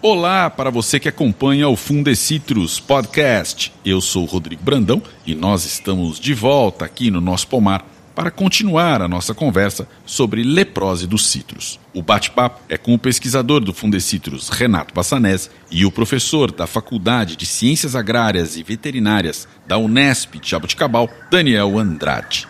Olá 0.00 0.48
para 0.48 0.70
você 0.70 1.00
que 1.00 1.08
acompanha 1.08 1.68
o 1.68 1.74
Fundecitrus 1.74 2.78
Podcast. 2.78 3.72
Eu 3.84 4.00
sou 4.00 4.24
Rodrigo 4.26 4.62
Brandão 4.62 5.02
e 5.26 5.34
nós 5.34 5.64
estamos 5.64 6.20
de 6.20 6.32
volta 6.34 6.84
aqui 6.84 7.10
no 7.10 7.20
nosso 7.20 7.48
pomar 7.48 7.84
para 8.14 8.30
continuar 8.30 9.02
a 9.02 9.08
nossa 9.08 9.34
conversa 9.34 9.88
sobre 10.06 10.44
leprose 10.44 11.04
dos 11.04 11.26
citros. 11.26 11.80
O 11.92 12.00
bate-papo 12.00 12.60
é 12.68 12.78
com 12.78 12.94
o 12.94 12.98
pesquisador 12.98 13.58
do 13.58 13.74
Fundecitrus, 13.74 14.50
Renato 14.50 14.94
Bassanese, 14.94 15.50
e 15.68 15.84
o 15.84 15.90
professor 15.90 16.52
da 16.52 16.68
Faculdade 16.68 17.34
de 17.34 17.44
Ciências 17.44 17.96
Agrárias 17.96 18.56
e 18.56 18.62
Veterinárias 18.62 19.48
da 19.66 19.78
Unesp 19.78 20.36
de 20.36 20.48
Jaboticabal, 20.48 21.10
Daniel 21.28 21.76
Andrade 21.76 22.46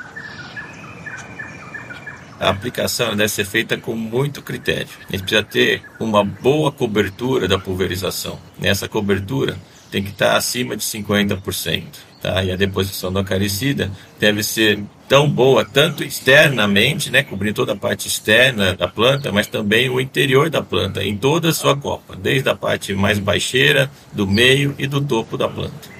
a 2.38 2.50
aplicação 2.50 3.16
deve 3.16 3.28
ser 3.28 3.44
feita 3.44 3.76
com 3.76 3.94
muito 3.94 4.42
critério. 4.42 4.88
A 5.08 5.12
gente 5.12 5.22
precisa 5.22 5.42
ter 5.42 5.82
uma 5.98 6.24
boa 6.24 6.70
cobertura 6.70 7.48
da 7.48 7.58
pulverização. 7.58 8.38
Nessa 8.58 8.88
cobertura 8.88 9.58
tem 9.90 10.02
que 10.02 10.10
estar 10.10 10.36
acima 10.36 10.76
de 10.76 10.82
50%. 10.84 11.84
Tá? 12.20 12.42
E 12.42 12.50
a 12.50 12.56
deposição 12.56 13.12
do 13.12 13.20
acaricida 13.20 13.90
deve 14.18 14.42
ser 14.42 14.82
tão 15.08 15.30
boa, 15.30 15.64
tanto 15.64 16.02
externamente, 16.02 17.10
né, 17.10 17.22
cobrindo 17.22 17.54
toda 17.54 17.72
a 17.72 17.76
parte 17.76 18.08
externa 18.08 18.74
da 18.74 18.88
planta, 18.88 19.30
mas 19.30 19.46
também 19.46 19.88
o 19.88 20.00
interior 20.00 20.50
da 20.50 20.60
planta, 20.60 21.02
em 21.02 21.16
toda 21.16 21.48
a 21.48 21.54
sua 21.54 21.76
copa, 21.76 22.16
desde 22.16 22.48
a 22.48 22.56
parte 22.56 22.92
mais 22.92 23.18
baixeira, 23.18 23.90
do 24.12 24.26
meio 24.26 24.74
e 24.78 24.86
do 24.86 25.00
topo 25.00 25.38
da 25.38 25.48
planta. 25.48 25.98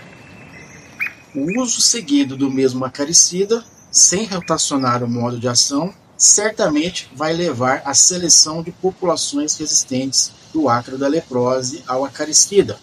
O 1.34 1.62
uso 1.62 1.80
seguido 1.80 2.36
do 2.36 2.50
mesmo 2.50 2.84
acaricida, 2.84 3.64
sem 3.91 4.27
rotacionar 4.27 5.05
o 5.05 5.09
modo 5.09 5.39
de 5.39 5.47
ação, 5.47 5.95
certamente 6.18 7.08
vai 7.14 7.32
levar 7.32 7.80
à 7.84 7.95
seleção 7.95 8.60
de 8.60 8.72
populações 8.72 9.56
resistentes 9.56 10.32
do 10.52 10.68
ácaro 10.68 10.98
da 10.98 11.06
leprose 11.06 11.84
ao 11.86 12.05
acaricida. 12.05 12.77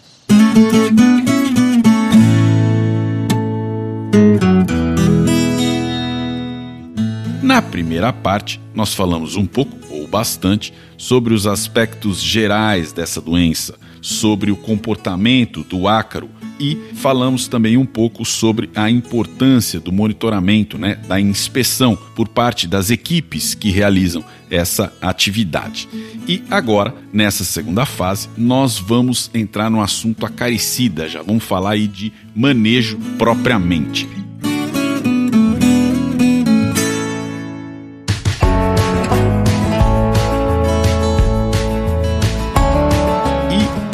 Na 7.42 7.60
primeira 7.62 8.12
parte, 8.12 8.60
nós 8.74 8.94
falamos 8.94 9.36
um 9.36 9.46
pouco 9.46 9.76
ou 9.90 10.08
bastante 10.08 10.72
sobre 10.96 11.34
os 11.34 11.46
aspectos 11.46 12.20
gerais 12.20 12.92
dessa 12.92 13.20
doença, 13.20 13.78
sobre 14.00 14.50
o 14.50 14.56
comportamento 14.56 15.62
do 15.64 15.88
ácaro 15.88 16.28
e 16.58 16.76
falamos 16.94 17.48
também 17.48 17.76
um 17.76 17.84
pouco 17.84 18.24
sobre 18.24 18.70
a 18.74 18.90
importância 18.90 19.78
do 19.78 19.92
monitoramento, 19.92 20.78
né, 20.78 20.96
da 21.06 21.20
inspeção 21.20 21.96
por 22.14 22.28
parte 22.28 22.66
das 22.66 22.90
equipes 22.90 23.54
que 23.54 23.70
realizam 23.70 24.24
essa 24.50 24.92
atividade. 25.00 25.88
E 26.26 26.42
agora, 26.50 26.94
nessa 27.12 27.44
segunda 27.44 27.84
fase, 27.84 28.28
nós 28.36 28.78
vamos 28.78 29.30
entrar 29.34 29.70
no 29.70 29.80
assunto 29.80 30.24
acaricida, 30.24 31.08
já 31.08 31.22
vamos 31.22 31.44
falar 31.44 31.72
aí 31.72 31.86
de 31.86 32.12
manejo 32.34 32.98
propriamente. 33.18 34.08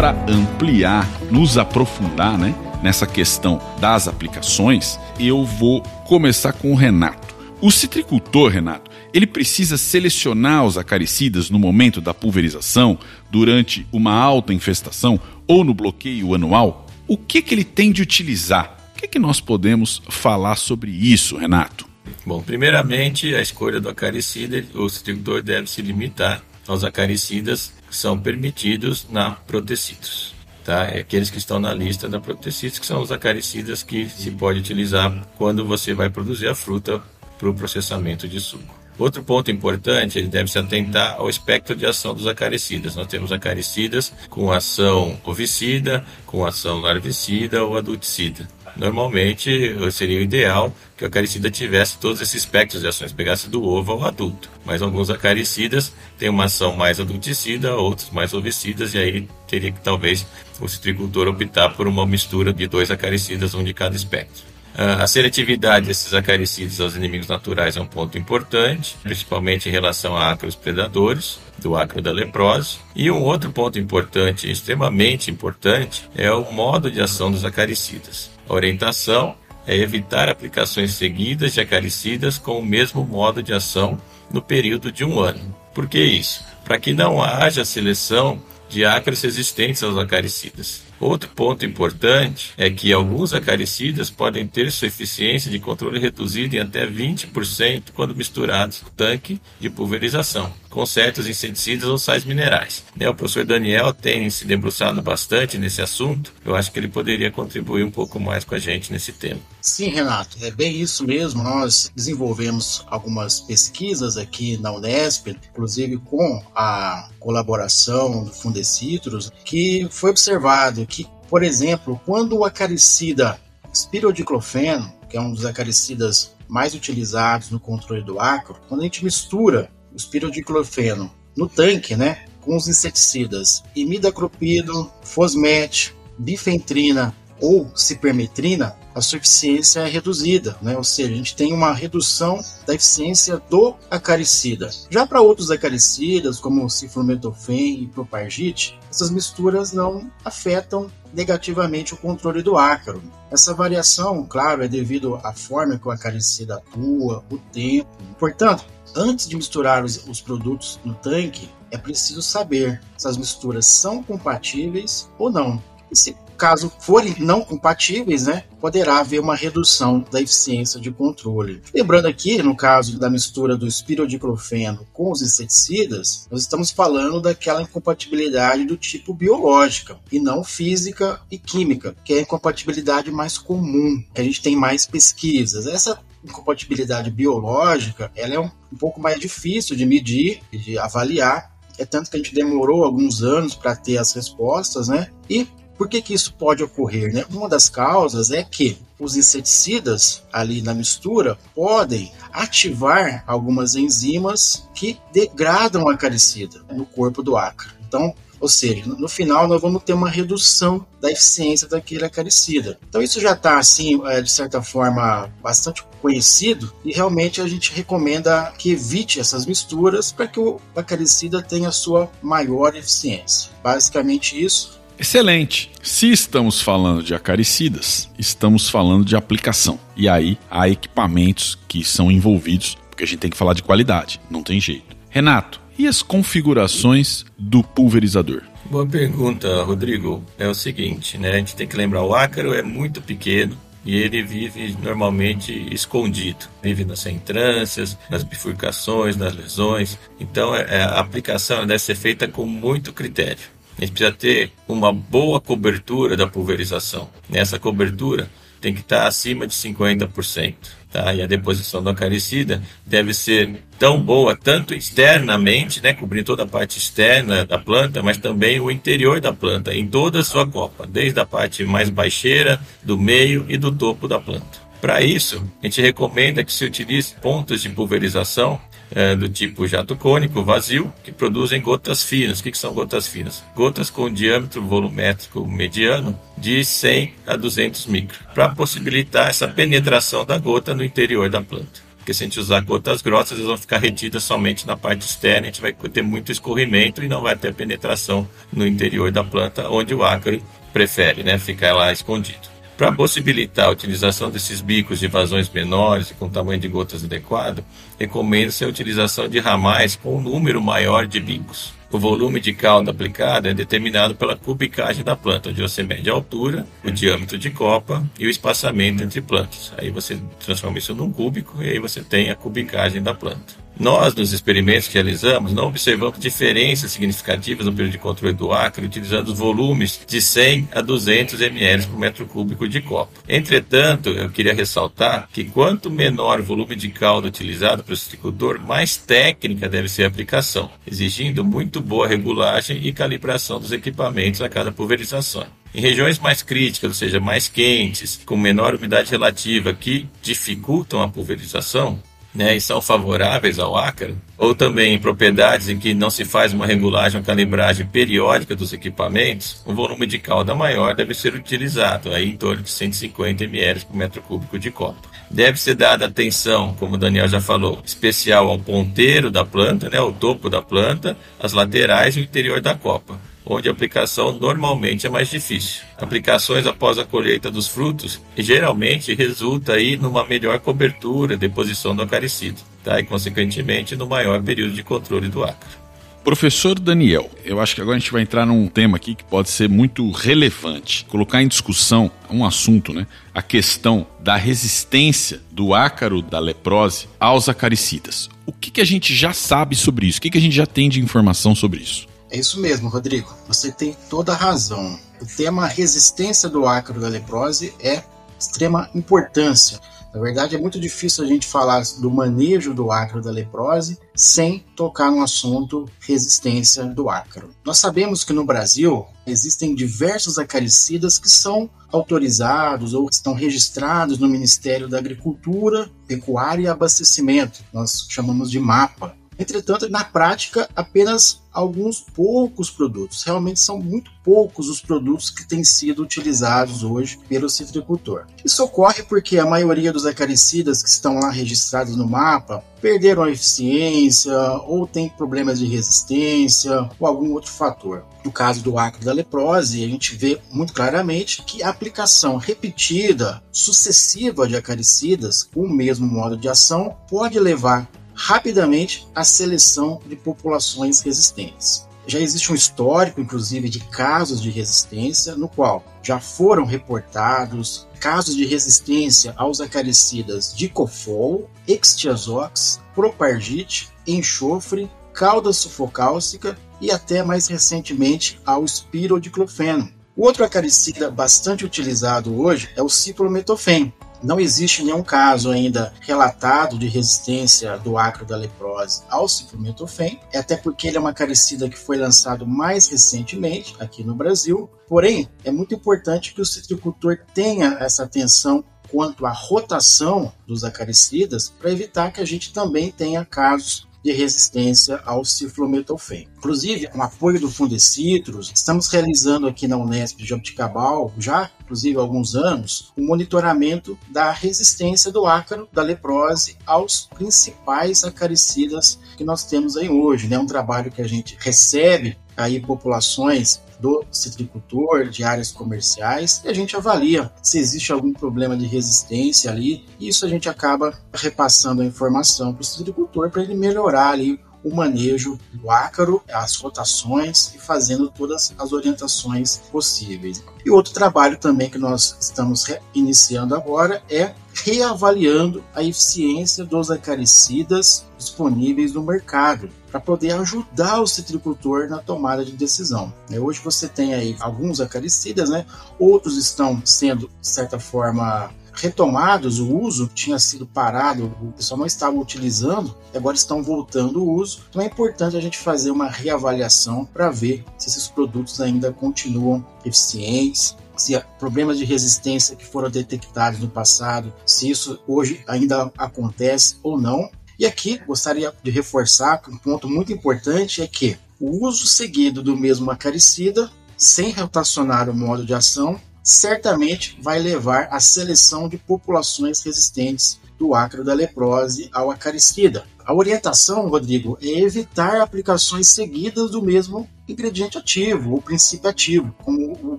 Para 0.00 0.16
ampliar, 0.26 1.06
nos 1.30 1.58
aprofundar, 1.58 2.38
né, 2.38 2.54
nessa 2.82 3.06
questão 3.06 3.60
das 3.78 4.08
aplicações, 4.08 4.98
eu 5.18 5.44
vou 5.44 5.82
começar 6.06 6.54
com 6.54 6.72
o 6.72 6.74
Renato. 6.74 7.36
O 7.60 7.70
citricultor, 7.70 8.50
Renato, 8.50 8.90
ele 9.12 9.26
precisa 9.26 9.76
selecionar 9.76 10.64
os 10.64 10.78
acaricidas 10.78 11.50
no 11.50 11.58
momento 11.58 12.00
da 12.00 12.14
pulverização, 12.14 12.98
durante 13.30 13.86
uma 13.92 14.14
alta 14.14 14.54
infestação 14.54 15.20
ou 15.46 15.64
no 15.64 15.74
bloqueio 15.74 16.34
anual? 16.34 16.86
O 17.06 17.18
que, 17.18 17.42
que 17.42 17.54
ele 17.54 17.64
tem 17.64 17.92
de 17.92 18.00
utilizar? 18.00 18.78
O 18.96 19.00
que, 19.00 19.06
que 19.06 19.18
nós 19.18 19.38
podemos 19.38 20.00
falar 20.08 20.56
sobre 20.56 20.90
isso, 20.90 21.36
Renato? 21.36 21.86
Bom, 22.24 22.40
primeiramente, 22.40 23.34
a 23.34 23.42
escolha 23.42 23.78
do 23.78 23.90
acaricida, 23.90 24.64
o 24.74 24.88
citricultor 24.88 25.42
deve 25.42 25.68
se 25.68 25.82
limitar 25.82 26.42
aos 26.70 26.84
acaricidas 26.84 27.72
são 27.90 28.16
permitidos 28.16 29.08
na 29.10 29.32
Protecitos. 29.32 30.32
Tá? 30.64 30.84
É 30.84 31.00
aqueles 31.00 31.28
que 31.28 31.38
estão 31.38 31.58
na 31.58 31.74
lista 31.74 32.08
da 32.08 32.20
Protecitos, 32.20 32.78
que 32.78 32.86
são 32.86 33.02
os 33.02 33.10
acaricidas 33.10 33.82
que 33.82 34.08
se 34.08 34.30
pode 34.30 34.60
utilizar 34.60 35.26
quando 35.36 35.64
você 35.64 35.92
vai 35.92 36.08
produzir 36.08 36.46
a 36.46 36.54
fruta 36.54 37.02
para 37.38 37.50
o 37.50 37.54
processamento 37.54 38.28
de 38.28 38.38
suco. 38.38 38.78
Outro 38.96 39.24
ponto 39.24 39.50
importante, 39.50 40.18
ele 40.18 40.28
deve 40.28 40.48
se 40.48 40.58
atentar 40.58 41.16
ao 41.16 41.28
espectro 41.28 41.74
de 41.74 41.86
ação 41.86 42.14
dos 42.14 42.26
acaricidas. 42.26 42.94
Nós 42.94 43.06
temos 43.08 43.32
acaricidas 43.32 44.12
com 44.28 44.52
ação 44.52 45.18
ovicida, 45.24 46.04
com 46.26 46.46
ação 46.46 46.80
larvicida 46.80 47.64
ou 47.64 47.76
adulticida. 47.76 48.46
Normalmente 48.80 49.76
seria 49.92 50.18
o 50.18 50.22
ideal 50.22 50.74
que 50.96 51.04
o 51.04 51.06
acaricida 51.06 51.50
tivesse 51.50 51.98
todos 51.98 52.22
esses 52.22 52.36
espectros 52.36 52.80
de 52.80 52.88
ações, 52.88 53.12
pegasse 53.12 53.50
do 53.50 53.62
ovo 53.62 53.92
ao 53.92 54.04
adulto. 54.06 54.48
Mas 54.64 54.80
alguns 54.80 55.10
acaricidas 55.10 55.92
têm 56.18 56.30
uma 56.30 56.44
ação 56.44 56.74
mais 56.74 56.98
adulticida, 56.98 57.76
outros 57.76 58.08
mais 58.10 58.32
ovicidas, 58.32 58.94
e 58.94 58.98
aí 58.98 59.28
teria 59.46 59.70
que 59.70 59.80
talvez 59.80 60.26
o 60.58 60.66
citricultor 60.66 61.28
optar 61.28 61.74
por 61.74 61.86
uma 61.86 62.06
mistura 62.06 62.54
de 62.54 62.66
dois 62.66 62.90
acaricidas, 62.90 63.54
um 63.54 63.62
de 63.62 63.74
cada 63.74 63.94
espectro. 63.94 64.48
A 64.74 65.06
seletividade 65.06 65.86
desses 65.86 66.14
acaricidas 66.14 66.80
aos 66.80 66.96
inimigos 66.96 67.28
naturais 67.28 67.76
é 67.76 67.80
um 67.82 67.86
ponto 67.86 68.16
importante, 68.16 68.96
principalmente 69.02 69.68
em 69.68 69.72
relação 69.72 70.16
a 70.16 70.30
ácaros 70.30 70.54
predadores, 70.54 71.38
do 71.58 71.76
ácaro 71.76 72.00
da 72.00 72.12
leprose. 72.12 72.78
E 72.96 73.10
um 73.10 73.22
outro 73.22 73.52
ponto 73.52 73.78
importante, 73.78 74.50
extremamente 74.50 75.30
importante, 75.30 76.08
é 76.16 76.32
o 76.32 76.50
modo 76.50 76.90
de 76.90 76.98
ação 76.98 77.30
dos 77.30 77.44
acaricidas. 77.44 78.30
A 78.50 78.52
orientação 78.52 79.36
é 79.64 79.76
evitar 79.76 80.28
aplicações 80.28 80.94
seguidas 80.94 81.54
de 81.54 81.60
acaricidas 81.60 82.36
com 82.36 82.58
o 82.58 82.66
mesmo 82.66 83.06
modo 83.06 83.40
de 83.40 83.52
ação 83.52 83.96
no 84.28 84.42
período 84.42 84.90
de 84.90 85.04
um 85.04 85.20
ano. 85.20 85.54
Por 85.72 85.88
que 85.88 86.02
isso? 86.02 86.44
Para 86.64 86.76
que 86.76 86.92
não 86.92 87.22
haja 87.22 87.64
seleção 87.64 88.42
de 88.68 88.84
ácaros 88.84 89.22
resistentes 89.22 89.84
aos 89.84 89.96
acaricidas. 89.96 90.82
Outro 91.00 91.30
ponto 91.30 91.64
importante 91.64 92.52
é 92.58 92.68
que 92.68 92.92
alguns 92.92 93.32
acaricidas 93.32 94.10
podem 94.10 94.46
ter 94.46 94.70
sua 94.70 94.88
eficiência 94.88 95.50
de 95.50 95.58
controle 95.58 95.98
reduzida 95.98 96.56
em 96.56 96.60
até 96.60 96.86
20% 96.86 97.84
quando 97.94 98.14
misturados 98.14 98.80
com 98.80 98.90
tanque 98.90 99.40
de 99.58 99.70
pulverização, 99.70 100.52
com 100.68 100.84
certos 100.84 101.26
inseticidas 101.26 101.88
ou 101.88 101.96
sais 101.96 102.26
minerais. 102.26 102.84
Né, 102.94 103.08
o 103.08 103.14
professor 103.14 103.46
Daniel 103.46 103.94
tem 103.94 104.28
se 104.28 104.44
debruçado 104.44 105.00
bastante 105.00 105.56
nesse 105.56 105.80
assunto, 105.80 106.34
eu 106.44 106.54
acho 106.54 106.70
que 106.70 106.78
ele 106.78 106.88
poderia 106.88 107.30
contribuir 107.30 107.82
um 107.82 107.90
pouco 107.90 108.20
mais 108.20 108.44
com 108.44 108.54
a 108.54 108.58
gente 108.58 108.92
nesse 108.92 109.12
tema. 109.12 109.40
Sim, 109.62 109.88
Renato, 109.88 110.38
é 110.40 110.50
bem 110.50 110.80
isso 110.80 111.04
mesmo. 111.04 111.42
Nós 111.42 111.90
desenvolvemos 111.94 112.84
algumas 112.86 113.40
pesquisas 113.40 114.16
aqui 114.16 114.56
na 114.56 114.72
Unesp, 114.72 115.28
inclusive 115.28 115.98
com 115.98 116.42
a 116.54 117.10
colaboração 117.18 118.24
do 118.24 118.32
Fundecitrus, 118.32 119.30
que 119.44 119.86
foi 119.90 120.10
observado 120.10 120.86
que, 120.86 121.06
por 121.28 121.42
exemplo, 121.42 122.00
quando 122.06 122.38
o 122.38 122.44
acaricida 122.44 123.38
espirodiclofeno, 123.72 124.92
que 125.08 125.16
é 125.16 125.20
um 125.20 125.32
dos 125.32 125.44
acaricidas 125.44 126.34
mais 126.48 126.74
utilizados 126.74 127.50
no 127.50 127.60
controle 127.60 128.02
do 128.02 128.18
acro, 128.18 128.56
quando 128.68 128.80
a 128.80 128.84
gente 128.84 129.04
mistura 129.04 129.70
o 129.92 129.96
espirodiclofeno 129.96 131.12
no 131.36 131.48
tanque, 131.48 131.94
né, 131.94 132.24
com 132.40 132.56
os 132.56 132.66
inseticidas 132.66 133.62
imidaclopido, 133.76 134.90
fosmet, 135.02 135.94
bifentrina 136.18 137.14
ou 137.40 137.70
cipermetrina, 137.74 138.76
a 138.94 139.00
sua 139.00 139.18
eficiência 139.18 139.80
é 139.80 139.88
reduzida, 139.88 140.56
né? 140.60 140.76
ou 140.76 140.84
seja, 140.84 141.12
a 141.12 141.16
gente 141.16 141.36
tem 141.36 141.52
uma 141.52 141.72
redução 141.72 142.42
da 142.66 142.74
eficiência 142.74 143.40
do 143.48 143.74
acaricida. 143.90 144.68
Já 144.90 145.06
para 145.06 145.20
outros 145.20 145.50
acaricidas, 145.50 146.38
como 146.38 146.64
o 146.64 146.70
ciflometofem 146.70 147.82
e 147.82 147.86
propargite, 147.86 148.78
essas 148.90 149.10
misturas 149.10 149.72
não 149.72 150.10
afetam 150.24 150.90
negativamente 151.12 151.94
o 151.94 151.96
controle 151.96 152.42
do 152.42 152.58
ácaro. 152.58 153.02
Essa 153.30 153.54
variação, 153.54 154.24
claro, 154.28 154.62
é 154.62 154.68
devido 154.68 155.16
à 155.22 155.32
forma 155.32 155.78
que 155.78 155.86
o 155.86 155.90
acaricida 155.90 156.56
atua, 156.56 157.24
o 157.30 157.38
tempo. 157.38 157.88
Portanto, 158.18 158.64
antes 158.94 159.28
de 159.28 159.36
misturar 159.36 159.84
os, 159.84 160.06
os 160.08 160.20
produtos 160.20 160.80
no 160.84 160.94
tanque, 160.94 161.48
é 161.70 161.78
preciso 161.78 162.22
saber 162.22 162.80
se 162.96 163.06
as 163.06 163.16
misturas 163.16 163.66
são 163.66 164.02
compatíveis 164.02 165.08
ou 165.18 165.30
não. 165.30 165.62
E 165.90 165.96
se 165.96 166.16
caso 166.40 166.72
forem 166.80 167.14
não 167.18 167.42
compatíveis, 167.42 168.26
né, 168.26 168.44
poderá 168.58 169.00
haver 169.00 169.20
uma 169.20 169.36
redução 169.36 170.02
da 170.10 170.22
eficiência 170.22 170.80
de 170.80 170.90
controle. 170.90 171.60
Lembrando 171.74 172.06
aqui, 172.06 172.42
no 172.42 172.56
caso 172.56 172.98
da 172.98 173.10
mistura 173.10 173.58
do 173.58 173.66
espirodiclofeno 173.66 174.86
com 174.90 175.12
os 175.12 175.20
inseticidas, 175.20 176.26
nós 176.30 176.40
estamos 176.40 176.70
falando 176.70 177.20
daquela 177.20 177.60
incompatibilidade 177.60 178.64
do 178.64 178.78
tipo 178.78 179.12
biológica 179.12 179.98
e 180.10 180.18
não 180.18 180.42
física 180.42 181.20
e 181.30 181.36
química, 181.36 181.94
que 182.02 182.14
é 182.14 182.18
a 182.18 182.22
incompatibilidade 182.22 183.10
mais 183.10 183.36
comum, 183.36 184.02
a 184.16 184.22
gente 184.22 184.40
tem 184.40 184.56
mais 184.56 184.86
pesquisas. 184.86 185.66
Essa 185.66 186.00
incompatibilidade 186.24 187.10
biológica, 187.10 188.10
ela 188.16 188.34
é 188.34 188.40
um, 188.40 188.50
um 188.72 188.76
pouco 188.78 188.98
mais 188.98 189.20
difícil 189.20 189.76
de 189.76 189.84
medir, 189.84 190.40
de 190.50 190.78
avaliar, 190.78 191.50
é 191.78 191.84
tanto 191.84 192.10
que 192.10 192.16
a 192.16 192.18
gente 192.18 192.34
demorou 192.34 192.84
alguns 192.84 193.22
anos 193.22 193.54
para 193.54 193.74
ter 193.74 193.96
as 193.96 194.12
respostas, 194.12 194.88
né? 194.88 195.08
E 195.28 195.46
por 195.80 195.88
que, 195.88 196.02
que 196.02 196.12
isso 196.12 196.34
pode 196.34 196.62
ocorrer? 196.62 197.10
Né? 197.10 197.24
Uma 197.30 197.48
das 197.48 197.70
causas 197.70 198.30
é 198.30 198.42
que 198.42 198.76
os 198.98 199.16
inseticidas 199.16 200.22
ali 200.30 200.60
na 200.60 200.74
mistura 200.74 201.38
podem 201.54 202.12
ativar 202.30 203.24
algumas 203.26 203.74
enzimas 203.74 204.68
que 204.74 205.00
degradam 205.10 205.88
a 205.88 205.96
caricida 205.96 206.60
no 206.70 206.84
corpo 206.84 207.22
do 207.22 207.34
ácaro. 207.34 207.70
Então, 207.88 208.14
ou 208.38 208.46
seja, 208.46 208.84
no 208.86 209.08
final 209.08 209.48
nós 209.48 209.62
vamos 209.62 209.82
ter 209.82 209.94
uma 209.94 210.10
redução 210.10 210.84
da 211.00 211.10
eficiência 211.10 211.66
daquele 211.66 212.04
acaricida. 212.04 212.78
Então 212.86 213.00
isso 213.00 213.18
já 213.18 213.32
está 213.32 213.58
assim, 213.58 214.06
é, 214.06 214.20
de 214.20 214.30
certa 214.30 214.60
forma, 214.60 215.32
bastante 215.42 215.82
conhecido 216.02 216.70
e 216.84 216.92
realmente 216.92 217.40
a 217.40 217.48
gente 217.48 217.72
recomenda 217.72 218.52
que 218.58 218.72
evite 218.72 219.18
essas 219.18 219.46
misturas 219.46 220.12
para 220.12 220.26
que 220.26 220.38
o 220.38 220.60
acaricida 220.76 221.42
tenha 221.42 221.72
sua 221.72 222.10
maior 222.20 222.76
eficiência. 222.76 223.50
Basicamente 223.62 224.38
isso. 224.38 224.79
Excelente. 225.00 225.70
Se 225.82 226.10
estamos 226.10 226.60
falando 226.60 227.02
de 227.02 227.14
acaricidas, 227.14 228.10
estamos 228.18 228.68
falando 228.68 229.02
de 229.02 229.16
aplicação. 229.16 229.80
E 229.96 230.06
aí 230.06 230.38
há 230.50 230.68
equipamentos 230.68 231.58
que 231.66 231.82
são 231.82 232.10
envolvidos, 232.10 232.76
porque 232.90 233.04
a 233.04 233.06
gente 233.06 233.20
tem 233.20 233.30
que 233.30 233.36
falar 233.36 233.54
de 233.54 233.62
qualidade, 233.62 234.20
não 234.30 234.42
tem 234.42 234.60
jeito. 234.60 234.94
Renato, 235.08 235.58
e 235.78 235.86
as 235.86 236.02
configurações 236.02 237.24
do 237.38 237.62
pulverizador? 237.62 238.42
Boa 238.66 238.86
pergunta, 238.86 239.62
Rodrigo. 239.62 240.22
É 240.38 240.46
o 240.46 240.54
seguinte, 240.54 241.16
né? 241.16 241.30
A 241.30 241.38
gente 241.38 241.56
tem 241.56 241.66
que 241.66 241.78
lembrar, 241.78 242.02
o 242.04 242.14
ácaro 242.14 242.52
é 242.52 242.62
muito 242.62 243.00
pequeno, 243.00 243.56
e 243.82 243.96
ele 243.96 244.22
vive 244.22 244.76
normalmente 244.82 245.66
escondido, 245.72 246.44
vive 246.62 246.84
nas 246.84 247.06
entrâncias, 247.06 247.96
nas 248.10 248.22
bifurcações, 248.22 249.16
nas 249.16 249.34
lesões. 249.34 249.98
Então 250.20 250.54
é, 250.54 250.82
a 250.82 251.00
aplicação 251.00 251.66
deve 251.66 251.78
ser 251.78 251.94
feita 251.94 252.28
com 252.28 252.44
muito 252.44 252.92
critério. 252.92 253.59
Gente 253.80 253.92
precisa 253.92 254.12
ter 254.12 254.52
uma 254.68 254.92
boa 254.92 255.40
cobertura 255.40 256.14
da 256.14 256.26
pulverização. 256.26 257.08
Nessa 257.30 257.58
cobertura 257.58 258.28
tem 258.60 258.74
que 258.74 258.80
estar 258.80 259.06
acima 259.06 259.46
de 259.46 259.54
50%. 259.54 260.54
Tá? 260.92 261.14
E 261.14 261.22
a 261.22 261.26
deposição 261.26 261.82
do 261.82 261.88
acaricida 261.88 262.62
deve 262.84 263.14
ser 263.14 263.62
tão 263.78 263.98
boa, 263.98 264.36
tanto 264.36 264.74
externamente, 264.74 265.80
né, 265.80 265.94
cobrindo 265.94 266.26
toda 266.26 266.42
a 266.42 266.46
parte 266.46 266.78
externa 266.78 267.46
da 267.46 267.58
planta, 267.58 268.02
mas 268.02 268.18
também 268.18 268.60
o 268.60 268.70
interior 268.70 269.20
da 269.20 269.32
planta, 269.32 269.72
em 269.72 269.86
toda 269.86 270.20
a 270.20 270.24
sua 270.24 270.46
copa, 270.46 270.86
desde 270.86 271.18
a 271.20 271.24
parte 271.24 271.64
mais 271.64 271.88
baixeira, 271.88 272.60
do 272.82 272.98
meio 272.98 273.46
e 273.48 273.56
do 273.56 273.72
topo 273.72 274.06
da 274.06 274.18
planta. 274.18 274.70
Para 274.80 275.00
isso, 275.00 275.44
a 275.62 275.66
gente 275.66 275.80
recomenda 275.80 276.42
que 276.42 276.52
se 276.52 276.64
utilize 276.64 277.14
pontos 277.14 277.62
de 277.62 277.68
pulverização 277.68 278.60
é, 278.94 279.14
do 279.14 279.28
tipo 279.28 279.66
jato 279.66 279.96
cônico 279.96 280.42
vazio, 280.42 280.92
que 281.02 281.12
produzem 281.12 281.60
gotas 281.60 282.02
finas. 282.02 282.40
O 282.40 282.42
que, 282.42 282.50
que 282.50 282.58
são 282.58 282.72
gotas 282.72 283.06
finas? 283.06 283.42
Gotas 283.54 283.90
com 283.90 284.12
diâmetro 284.12 284.62
volumétrico 284.62 285.46
mediano 285.46 286.18
de 286.36 286.64
100 286.64 287.14
a 287.26 287.36
200 287.36 287.86
micro, 287.86 288.18
para 288.34 288.48
possibilitar 288.50 289.28
essa 289.28 289.46
penetração 289.46 290.24
da 290.24 290.38
gota 290.38 290.74
no 290.74 290.84
interior 290.84 291.28
da 291.28 291.40
planta. 291.40 291.90
Porque 291.98 292.14
se 292.14 292.24
a 292.24 292.26
gente 292.26 292.40
usar 292.40 292.60
gotas 292.60 293.02
grossas, 293.02 293.38
elas 293.38 293.46
vão 293.46 293.58
ficar 293.58 293.78
retidas 293.78 294.24
somente 294.24 294.66
na 294.66 294.76
parte 294.76 295.02
externa, 295.02 295.42
a 295.42 295.50
gente 295.50 295.60
vai 295.60 295.72
ter 295.72 296.02
muito 296.02 296.32
escorrimento 296.32 297.04
e 297.04 297.08
não 297.08 297.22
vai 297.22 297.36
ter 297.36 297.54
penetração 297.54 298.26
no 298.50 298.66
interior 298.66 299.12
da 299.12 299.22
planta, 299.22 299.68
onde 299.68 299.94
o 299.94 300.02
ácaro 300.02 300.42
prefere 300.72 301.22
né, 301.22 301.38
ficar 301.38 301.74
lá 301.74 301.92
escondido. 301.92 302.48
Para 302.80 302.92
possibilitar 302.92 303.66
a 303.66 303.72
utilização 303.72 304.30
desses 304.30 304.62
bicos 304.62 304.98
de 304.98 305.06
vazões 305.06 305.50
menores 305.50 306.10
e 306.10 306.14
com 306.14 306.30
tamanho 306.30 306.58
de 306.58 306.66
gotas 306.66 307.04
adequado, 307.04 307.62
recomenda-se 307.98 308.64
a 308.64 308.68
utilização 308.68 309.28
de 309.28 309.38
ramais 309.38 309.96
com 309.96 310.16
um 310.16 310.22
número 310.22 310.62
maior 310.62 311.06
de 311.06 311.20
bicos. 311.20 311.74
O 311.92 311.98
volume 311.98 312.40
de 312.40 312.54
calda 312.54 312.90
aplicada 312.90 313.50
é 313.50 313.52
determinado 313.52 314.14
pela 314.14 314.34
cubicagem 314.34 315.04
da 315.04 315.14
planta, 315.14 315.50
onde 315.50 315.60
você 315.60 315.82
mede 315.82 316.08
a 316.08 316.14
altura, 316.14 316.66
o 316.82 316.90
diâmetro 316.90 317.36
de 317.36 317.50
copa 317.50 318.02
e 318.18 318.26
o 318.26 318.30
espaçamento 318.30 319.02
entre 319.02 319.20
plantas. 319.20 319.74
Aí 319.76 319.90
você 319.90 320.18
transforma 320.42 320.78
isso 320.78 320.94
num 320.94 321.12
cúbico 321.12 321.62
e 321.62 321.68
aí 321.68 321.78
você 321.78 322.02
tem 322.02 322.30
a 322.30 322.34
cubicagem 322.34 323.02
da 323.02 323.12
planta. 323.12 323.52
Nós, 323.80 324.14
nos 324.14 324.34
experimentos 324.34 324.88
que 324.88 324.92
realizamos, 324.92 325.54
não 325.54 325.68
observamos 325.68 326.18
diferenças 326.18 326.92
significativas 326.92 327.64
no 327.64 327.72
período 327.72 327.92
de 327.92 327.98
controle 327.98 328.34
do 328.34 328.52
acre, 328.52 328.84
utilizando 328.84 329.28
os 329.28 329.38
volumes 329.38 329.98
de 330.06 330.20
100 330.20 330.68
a 330.74 330.82
200 330.82 331.40
ml 331.40 331.86
por 331.86 331.98
metro 331.98 332.26
cúbico 332.26 332.68
de 332.68 332.82
copo. 332.82 333.10
Entretanto, 333.26 334.10
eu 334.10 334.28
queria 334.28 334.52
ressaltar 334.52 335.30
que 335.32 335.44
quanto 335.44 335.90
menor 335.90 336.40
o 336.40 336.42
volume 336.42 336.76
de 336.76 336.90
calda 336.90 337.28
utilizado 337.28 337.82
pelo 337.82 337.96
citricultor, 337.96 338.60
mais 338.60 338.98
técnica 338.98 339.66
deve 339.66 339.88
ser 339.88 340.04
a 340.04 340.08
aplicação, 340.08 340.70
exigindo 340.86 341.42
muito 341.42 341.80
boa 341.80 342.06
regulagem 342.06 342.86
e 342.86 342.92
calibração 342.92 343.58
dos 343.58 343.72
equipamentos 343.72 344.42
a 344.42 344.48
cada 344.50 344.70
pulverização. 344.70 345.46
Em 345.74 345.80
regiões 345.80 346.18
mais 346.18 346.42
críticas, 346.42 346.90
ou 346.90 346.94
seja, 346.94 347.18
mais 347.18 347.48
quentes, 347.48 348.20
com 348.26 348.36
menor 348.36 348.74
umidade 348.74 349.10
relativa 349.10 349.72
que 349.72 350.06
dificultam 350.20 351.00
a 351.00 351.08
pulverização, 351.08 351.98
né, 352.34 352.56
e 352.56 352.60
são 352.60 352.80
favoráveis 352.80 353.58
ao 353.58 353.76
ácaro, 353.76 354.16
ou 354.38 354.54
também 354.54 354.94
em 354.94 354.98
propriedades 354.98 355.68
em 355.68 355.78
que 355.78 355.92
não 355.92 356.10
se 356.10 356.24
faz 356.24 356.52
uma 356.52 356.66
regulagem 356.66 357.18
ou 357.18 357.26
calibragem 357.26 357.86
periódica 357.86 358.54
dos 358.54 358.72
equipamentos, 358.72 359.62
um 359.66 359.74
volume 359.74 360.06
de 360.06 360.18
calda 360.18 360.54
maior 360.54 360.94
deve 360.94 361.14
ser 361.14 361.34
utilizado, 361.34 362.12
aí 362.12 362.30
em 362.30 362.36
torno 362.36 362.62
de 362.62 362.70
150 362.70 363.44
ml 363.44 363.84
por 363.84 363.96
metro 363.96 364.22
cúbico 364.22 364.58
de 364.58 364.70
copa. 364.70 365.08
Deve 365.30 365.60
ser 365.60 365.74
dada 365.74 366.06
atenção, 366.06 366.74
como 366.78 366.94
o 366.94 366.98
Daniel 366.98 367.28
já 367.28 367.40
falou, 367.40 367.80
especial 367.84 368.48
ao 368.48 368.58
ponteiro 368.58 369.30
da 369.30 369.44
planta, 369.44 369.88
né, 369.88 369.98
ao 369.98 370.12
topo 370.12 370.48
da 370.48 370.62
planta, 370.62 371.16
as 371.38 371.52
laterais 371.52 372.16
e 372.16 372.20
o 372.20 372.24
interior 372.24 372.60
da 372.60 372.74
copa 372.74 373.29
onde 373.44 373.68
a 373.68 373.72
aplicação 373.72 374.32
normalmente 374.32 375.06
é 375.06 375.10
mais 375.10 375.30
difícil. 375.30 375.82
Aplicações 375.98 376.66
após 376.66 376.98
a 376.98 377.04
colheita 377.04 377.50
dos 377.50 377.66
frutos 377.66 378.20
geralmente 378.36 379.14
resulta 379.14 379.74
aí 379.74 379.96
numa 379.96 380.26
melhor 380.26 380.58
cobertura, 380.60 381.36
deposição 381.36 381.94
do 381.94 382.02
acaricida, 382.02 382.60
tá? 382.84 383.00
e 383.00 383.04
consequentemente 383.04 383.96
no 383.96 384.06
maior 384.06 384.42
período 384.42 384.74
de 384.74 384.82
controle 384.82 385.28
do 385.28 385.42
acre. 385.44 385.80
Professor 386.22 386.78
Daniel, 386.78 387.30
eu 387.44 387.60
acho 387.60 387.74
que 387.74 387.80
agora 387.80 387.96
a 387.96 387.98
gente 387.98 388.12
vai 388.12 388.20
entrar 388.20 388.44
num 388.44 388.68
tema 388.68 388.98
aqui 388.98 389.14
que 389.14 389.24
pode 389.24 389.48
ser 389.48 389.70
muito 389.70 390.10
relevante. 390.10 391.06
Colocar 391.06 391.42
em 391.42 391.48
discussão 391.48 392.10
um 392.28 392.44
assunto, 392.44 392.92
né? 392.92 393.06
A 393.34 393.40
questão 393.40 394.06
da 394.20 394.36
resistência 394.36 395.40
do 395.50 395.72
ácaro 395.72 396.20
da 396.20 396.38
leprose 396.38 397.08
aos 397.18 397.48
acaricidas. 397.48 398.28
O 398.44 398.52
que, 398.52 398.70
que 398.70 398.82
a 398.82 398.84
gente 398.84 399.14
já 399.14 399.32
sabe 399.32 399.74
sobre 399.74 400.06
isso? 400.06 400.18
O 400.18 400.22
que, 400.22 400.30
que 400.30 400.38
a 400.38 400.40
gente 400.40 400.54
já 400.54 400.66
tem 400.66 400.90
de 400.90 401.00
informação 401.00 401.54
sobre 401.54 401.80
isso? 401.80 402.06
É 402.30 402.38
isso 402.38 402.60
mesmo, 402.60 402.88
Rodrigo. 402.88 403.34
Você 403.48 403.72
tem 403.72 403.96
toda 404.08 404.32
a 404.32 404.36
razão. 404.36 404.98
O 405.20 405.26
tema 405.26 405.66
resistência 405.66 406.48
do 406.48 406.66
ácaro 406.66 407.00
da 407.00 407.08
leprose 407.08 407.74
é 407.80 408.02
extrema 408.38 408.88
importância. 408.94 409.80
Na 410.12 410.20
verdade, 410.20 410.56
é 410.56 410.58
muito 410.58 410.80
difícil 410.80 411.24
a 411.24 411.26
gente 411.26 411.46
falar 411.46 411.82
do 411.98 412.10
manejo 412.10 412.74
do 412.74 412.90
ácaro 412.90 413.22
da 413.22 413.30
leprose 413.30 413.96
sem 414.14 414.64
tocar 414.74 415.10
no 415.10 415.22
assunto 415.22 415.88
resistência 416.00 416.84
do 416.84 417.08
ácaro. 417.08 417.50
Nós 417.64 417.78
sabemos 417.78 418.24
que 418.24 418.32
no 418.32 418.44
Brasil 418.44 419.06
existem 419.24 419.72
diversos 419.72 420.36
acaricidas 420.36 421.16
que 421.16 421.30
são 421.30 421.70
autorizados 421.92 422.92
ou 422.92 423.08
estão 423.08 423.34
registrados 423.34 424.18
no 424.18 424.28
Ministério 424.28 424.88
da 424.88 424.98
Agricultura, 424.98 425.88
Pecuária 426.08 426.64
e 426.64 426.68
Abastecimento. 426.68 427.62
Nós 427.72 428.06
chamamos 428.08 428.50
de 428.50 428.58
MAPA. 428.58 429.19
Entretanto, 429.40 429.88
na 429.88 430.04
prática, 430.04 430.68
apenas 430.76 431.40
alguns 431.50 431.98
poucos 431.98 432.70
produtos. 432.70 433.24
Realmente 433.24 433.58
são 433.58 433.78
muito 433.78 434.10
poucos 434.22 434.68
os 434.68 434.80
produtos 434.80 435.30
que 435.30 435.48
têm 435.48 435.64
sido 435.64 436.02
utilizados 436.02 436.84
hoje 436.84 437.18
pelo 437.26 437.48
citricultor. 437.48 438.26
Isso 438.44 438.62
ocorre 438.62 439.02
porque 439.02 439.38
a 439.38 439.46
maioria 439.46 439.92
dos 439.92 440.04
acaricidas 440.04 440.82
que 440.82 440.90
estão 440.90 441.18
lá 441.18 441.30
registrados 441.30 441.96
no 441.96 442.06
mapa 442.06 442.62
perderam 442.82 443.22
a 443.22 443.30
eficiência 443.30 444.36
ou 444.66 444.86
têm 444.86 445.08
problemas 445.08 445.58
de 445.58 445.66
resistência 445.66 446.88
ou 446.98 447.06
algum 447.06 447.32
outro 447.32 447.50
fator. 447.50 448.04
No 448.22 448.30
caso 448.30 448.62
do 448.62 448.78
acre 448.78 449.04
da 449.04 449.12
leprose, 449.12 449.82
a 449.82 449.88
gente 449.88 450.14
vê 450.14 450.38
muito 450.52 450.74
claramente 450.74 451.42
que 451.42 451.62
a 451.62 451.70
aplicação 451.70 452.36
repetida, 452.36 453.42
sucessiva 453.50 454.46
de 454.46 454.54
acaricidas 454.54 455.42
com 455.42 455.62
o 455.62 455.72
mesmo 455.72 456.06
modo 456.06 456.36
de 456.36 456.48
ação 456.48 456.94
pode 457.08 457.40
levar 457.40 457.88
rapidamente 458.20 459.08
a 459.14 459.24
seleção 459.24 459.98
de 460.06 460.14
populações 460.14 461.00
resistentes. 461.00 461.88
Já 462.06 462.20
existe 462.20 462.52
um 462.52 462.54
histórico, 462.54 463.18
inclusive, 463.18 463.70
de 463.70 463.80
casos 463.80 464.42
de 464.42 464.50
resistência, 464.50 465.34
no 465.34 465.48
qual 465.48 465.82
já 466.02 466.20
foram 466.20 466.66
reportados 466.66 467.88
casos 467.98 468.36
de 468.36 468.44
resistência 468.44 469.32
aos 469.36 469.60
acaricidas 469.60 470.54
dicofol, 470.54 471.48
extiazox, 471.66 472.80
propardite, 472.94 473.88
enxofre, 474.06 474.90
cauda 475.14 475.50
sufocálcica 475.52 476.58
e 476.78 476.90
até 476.90 477.22
mais 477.22 477.46
recentemente 477.46 478.38
ao 478.44 478.64
espirodiclofeno. 478.64 479.90
Outro 480.14 480.44
acaricida 480.44 481.10
bastante 481.10 481.64
utilizado 481.64 482.38
hoje 482.38 482.68
é 482.76 482.82
o 482.82 482.88
ciprometofeno, 482.88 483.92
não 484.22 484.38
existe 484.38 484.82
nenhum 484.82 485.02
caso 485.02 485.50
ainda 485.50 485.92
relatado 486.00 486.78
de 486.78 486.86
resistência 486.86 487.76
do 487.78 487.96
acro 487.96 488.24
da 488.24 488.36
leprose 488.36 489.02
ao 489.08 489.28
ciclometofém, 489.28 490.20
até 490.34 490.56
porque 490.56 490.88
ele 490.88 490.96
é 490.96 491.00
uma 491.00 491.12
caricida 491.12 491.68
que 491.68 491.78
foi 491.78 491.96
lançado 491.96 492.46
mais 492.46 492.88
recentemente 492.88 493.74
aqui 493.78 494.04
no 494.04 494.14
Brasil. 494.14 494.68
Porém, 494.88 495.28
é 495.44 495.50
muito 495.50 495.74
importante 495.74 496.34
que 496.34 496.40
o 496.40 496.46
citricultor 496.46 497.18
tenha 497.34 497.76
essa 497.80 498.04
atenção 498.04 498.64
quanto 498.90 499.24
à 499.24 499.30
rotação 499.30 500.32
dos 500.46 500.64
acaricidas 500.64 501.48
para 501.48 501.70
evitar 501.70 502.12
que 502.12 502.20
a 502.20 502.26
gente 502.26 502.52
também 502.52 502.90
tenha 502.90 503.24
casos 503.24 503.88
de 504.02 504.12
resistência 504.12 505.00
ao 505.04 505.24
ciflometofém. 505.24 506.28
Inclusive, 506.38 506.86
com 506.88 507.02
apoio 507.02 507.40
do 507.40 507.50
Fundecitrus, 507.50 508.50
estamos 508.54 508.88
realizando 508.88 509.46
aqui 509.46 509.68
na 509.68 509.76
Unesp 509.76 510.18
de 510.18 510.26
Jabuticabal, 510.26 511.12
já 511.18 511.50
inclusive 511.62 511.98
há 511.98 512.00
alguns 512.00 512.34
anos, 512.34 512.92
o 512.96 513.02
monitoramento 513.02 513.96
da 514.08 514.32
resistência 514.32 515.12
do 515.12 515.24
ácaro 515.24 515.68
da 515.72 515.82
leprose 515.82 516.56
aos 516.66 517.08
principais 517.14 518.02
acaricidas 518.02 518.98
que 519.16 519.22
nós 519.22 519.44
temos 519.44 519.76
aí 519.76 519.88
hoje. 519.88 520.26
É 520.26 520.30
né? 520.30 520.38
um 520.38 520.46
trabalho 520.46 520.90
que 520.90 521.00
a 521.00 521.06
gente 521.06 521.36
recebe 521.38 522.18
aí 522.40 522.60
populações 522.60 523.60
do 523.78 524.04
citricultor, 524.10 525.08
de 525.08 525.24
áreas 525.24 525.50
comerciais, 525.50 526.42
e 526.44 526.48
a 526.48 526.52
gente 526.52 526.76
avalia 526.76 527.30
se 527.42 527.58
existe 527.58 527.92
algum 527.92 528.12
problema 528.12 528.56
de 528.56 528.66
resistência 528.66 529.50
ali, 529.50 529.86
e 529.98 530.08
isso 530.08 530.24
a 530.26 530.28
gente 530.28 530.48
acaba 530.48 530.98
repassando 531.12 531.82
a 531.82 531.84
informação 531.84 532.52
para 532.52 532.62
o 532.62 532.64
citricultor 532.64 533.30
para 533.30 533.42
ele 533.42 533.54
melhorar 533.54 534.10
ali 534.10 534.38
o 534.62 534.74
manejo 534.74 535.38
do 535.52 535.70
ácaro, 535.70 536.22
as 536.30 536.56
rotações 536.56 537.54
e 537.54 537.58
fazendo 537.58 538.10
todas 538.10 538.54
as 538.58 538.72
orientações 538.72 539.56
possíveis. 539.70 540.42
E 540.64 540.70
outro 540.70 540.92
trabalho 540.92 541.38
também 541.38 541.70
que 541.70 541.78
nós 541.78 542.16
estamos 542.20 542.66
iniciando 542.94 543.54
agora 543.54 544.02
é 544.10 544.34
reavaliando 544.52 545.64
a 545.74 545.82
eficiência 545.82 546.64
dos 546.64 546.90
acaricidas 546.90 548.04
disponíveis 548.18 548.92
no 548.92 549.02
mercado 549.02 549.70
para 549.90 550.00
poder 550.00 550.32
ajudar 550.32 551.00
o 551.00 551.06
citricultor 551.06 551.88
na 551.88 551.98
tomada 551.98 552.44
de 552.44 552.52
decisão. 552.52 553.12
É, 553.30 553.38
hoje 553.38 553.60
você 553.62 553.88
tem 553.88 554.14
aí 554.14 554.36
alguns 554.40 554.80
acaricidas, 554.80 555.50
né? 555.50 555.66
outros 555.98 556.36
estão 556.36 556.80
sendo, 556.84 557.30
de 557.40 557.48
certa 557.48 557.78
forma, 557.78 558.50
retomados 558.72 559.58
o 559.58 559.76
uso, 559.76 560.10
tinha 560.14 560.38
sido 560.38 560.66
parado, 560.66 561.34
o 561.42 561.52
pessoal 561.52 561.78
não 561.78 561.86
estava 561.86 562.16
utilizando, 562.16 562.94
agora 563.14 563.36
estão 563.36 563.62
voltando 563.62 564.22
o 564.22 564.32
uso. 564.32 564.60
Então 564.70 564.82
é 564.82 564.86
importante 564.86 565.36
a 565.36 565.40
gente 565.40 565.58
fazer 565.58 565.90
uma 565.90 566.08
reavaliação 566.08 567.04
para 567.04 567.30
ver 567.30 567.64
se 567.76 567.88
esses 567.88 568.08
produtos 568.08 568.60
ainda 568.60 568.92
continuam 568.92 569.64
eficientes, 569.84 570.76
se 570.96 571.18
problemas 571.38 571.78
de 571.78 571.84
resistência 571.84 572.54
que 572.54 572.64
foram 572.64 572.90
detectados 572.90 573.60
no 573.60 573.68
passado, 573.68 574.32
se 574.44 574.68
isso 574.70 575.00
hoje 575.06 575.42
ainda 575.46 575.90
acontece 575.96 576.76
ou 576.82 577.00
não. 577.00 577.30
E 577.60 577.66
aqui 577.66 578.00
gostaria 578.06 578.54
de 578.62 578.70
reforçar 578.70 579.36
que 579.36 579.50
um 579.50 579.58
ponto 579.58 579.86
muito 579.86 580.10
importante 580.10 580.80
é 580.80 580.86
que 580.86 581.18
o 581.38 581.66
uso 581.66 581.86
seguido 581.86 582.42
do 582.42 582.56
mesmo 582.56 582.90
acaricida, 582.90 583.70
sem 583.98 584.32
rotacionar 584.32 585.10
o 585.10 585.14
modo 585.14 585.44
de 585.44 585.52
ação, 585.52 586.00
certamente 586.22 587.18
vai 587.20 587.38
levar 587.38 587.88
à 587.90 588.00
seleção 588.00 588.66
de 588.66 588.78
populações 588.78 589.60
resistentes 589.60 590.40
do 590.58 590.74
ácaro 590.74 591.04
da 591.04 591.12
leprose 591.12 591.90
ao 591.92 592.10
acaricida. 592.10 592.86
A 593.04 593.12
orientação, 593.12 593.90
Rodrigo, 593.90 594.38
é 594.40 594.60
evitar 594.60 595.20
aplicações 595.20 595.88
seguidas 595.88 596.52
do 596.52 596.62
mesmo 596.62 597.06
ingrediente 597.28 597.76
ativo 597.76 598.32
ou 598.32 598.40
princípio 598.40 598.88
ativo, 598.88 599.34
como 599.44 599.72
o 599.72 599.98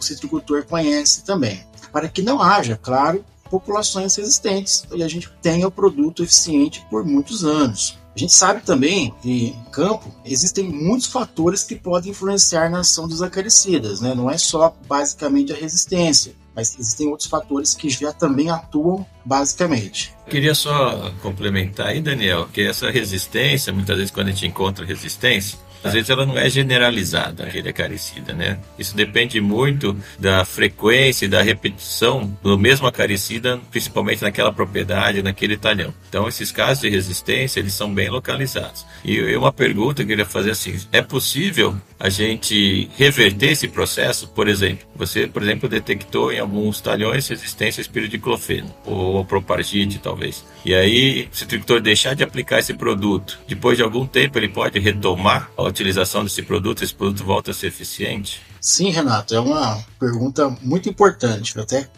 citricultor 0.00 0.64
conhece 0.64 1.22
também, 1.22 1.62
para 1.92 2.08
que 2.08 2.22
não 2.22 2.40
haja, 2.40 2.80
claro, 2.82 3.22
populações 3.52 4.16
resistentes 4.16 4.86
e 4.94 5.02
a 5.02 5.08
gente 5.08 5.30
tenha 5.42 5.68
o 5.68 5.70
produto 5.70 6.22
eficiente 6.22 6.82
por 6.88 7.04
muitos 7.04 7.44
anos. 7.44 7.98
A 8.16 8.18
gente 8.18 8.32
sabe 8.32 8.62
também 8.62 9.14
que 9.20 9.48
em 9.48 9.70
campo 9.70 10.10
existem 10.24 10.64
muitos 10.64 11.06
fatores 11.06 11.62
que 11.62 11.76
podem 11.76 12.12
influenciar 12.12 12.70
na 12.70 12.80
ação 12.80 13.06
dos 13.06 13.20
acaricidas, 13.20 14.00
né? 14.00 14.14
não 14.14 14.30
é 14.30 14.38
só 14.38 14.74
basicamente 14.88 15.52
a 15.52 15.56
resistência, 15.56 16.34
mas 16.56 16.74
existem 16.78 17.08
outros 17.08 17.28
fatores 17.28 17.74
que 17.74 17.90
já 17.90 18.10
também 18.10 18.48
atuam 18.48 19.06
basicamente. 19.22 20.14
Queria 20.28 20.54
só 20.54 21.12
complementar 21.20 21.88
aí, 21.88 22.00
Daniel, 22.00 22.48
que 22.50 22.62
essa 22.62 22.90
resistência, 22.90 23.70
muitas 23.72 23.96
vezes 23.96 24.10
quando 24.10 24.28
a 24.28 24.30
gente 24.30 24.46
encontra 24.46 24.84
resistência, 24.84 25.58
às 25.82 25.92
vezes 25.92 26.10
ela 26.10 26.24
não 26.24 26.38
é 26.38 26.48
generalizada, 26.48 27.44
aquele 27.44 27.68
acaricida, 27.68 28.32
né? 28.32 28.58
Isso 28.78 28.94
depende 28.96 29.40
muito 29.40 29.96
da 30.18 30.44
frequência 30.44 31.26
e 31.26 31.28
da 31.28 31.42
repetição 31.42 32.36
do 32.42 32.58
mesmo 32.58 32.86
acaricida, 32.86 33.60
principalmente 33.70 34.22
naquela 34.22 34.52
propriedade, 34.52 35.22
naquele 35.22 35.56
talhão. 35.56 35.92
Então, 36.08 36.28
esses 36.28 36.52
casos 36.52 36.82
de 36.82 36.88
resistência, 36.88 37.60
eles 37.60 37.72
são 37.72 37.92
bem 37.92 38.08
localizados. 38.08 38.86
E 39.04 39.34
uma 39.36 39.52
pergunta 39.52 39.96
que 39.96 40.02
eu 40.02 40.06
queria 40.06 40.26
fazer 40.26 40.50
assim, 40.50 40.78
é 40.92 41.02
possível 41.02 41.76
a 42.02 42.08
gente 42.08 42.90
reverter 42.96 43.52
esse 43.52 43.68
processo? 43.68 44.26
Por 44.26 44.48
exemplo, 44.48 44.84
você, 44.92 45.28
por 45.28 45.40
exemplo, 45.40 45.68
detectou 45.68 46.32
em 46.32 46.40
alguns 46.40 46.80
talhões 46.80 47.28
resistência 47.28 47.80
ao 47.80 47.82
espiridiclofeno, 47.82 48.74
ou 48.84 49.24
propargite, 49.24 50.00
talvez. 50.00 50.44
E 50.64 50.74
aí, 50.74 51.28
se 51.30 51.44
o 51.44 51.46
agricultor 51.46 51.80
deixar 51.80 52.14
de 52.14 52.24
aplicar 52.24 52.58
esse 52.58 52.74
produto, 52.74 53.38
depois 53.46 53.76
de 53.76 53.84
algum 53.84 54.04
tempo 54.04 54.36
ele 54.36 54.48
pode 54.48 54.80
retomar 54.80 55.48
a 55.56 55.62
utilização 55.62 56.24
desse 56.24 56.42
produto, 56.42 56.82
esse 56.82 56.92
produto 56.92 57.22
volta 57.22 57.52
a 57.52 57.54
ser 57.54 57.68
eficiente? 57.68 58.40
Sim, 58.60 58.90
Renato, 58.90 59.32
é 59.36 59.38
uma 59.38 59.80
pergunta 60.00 60.50
muito 60.60 60.88
importante, 60.88 61.56
até 61.56 61.88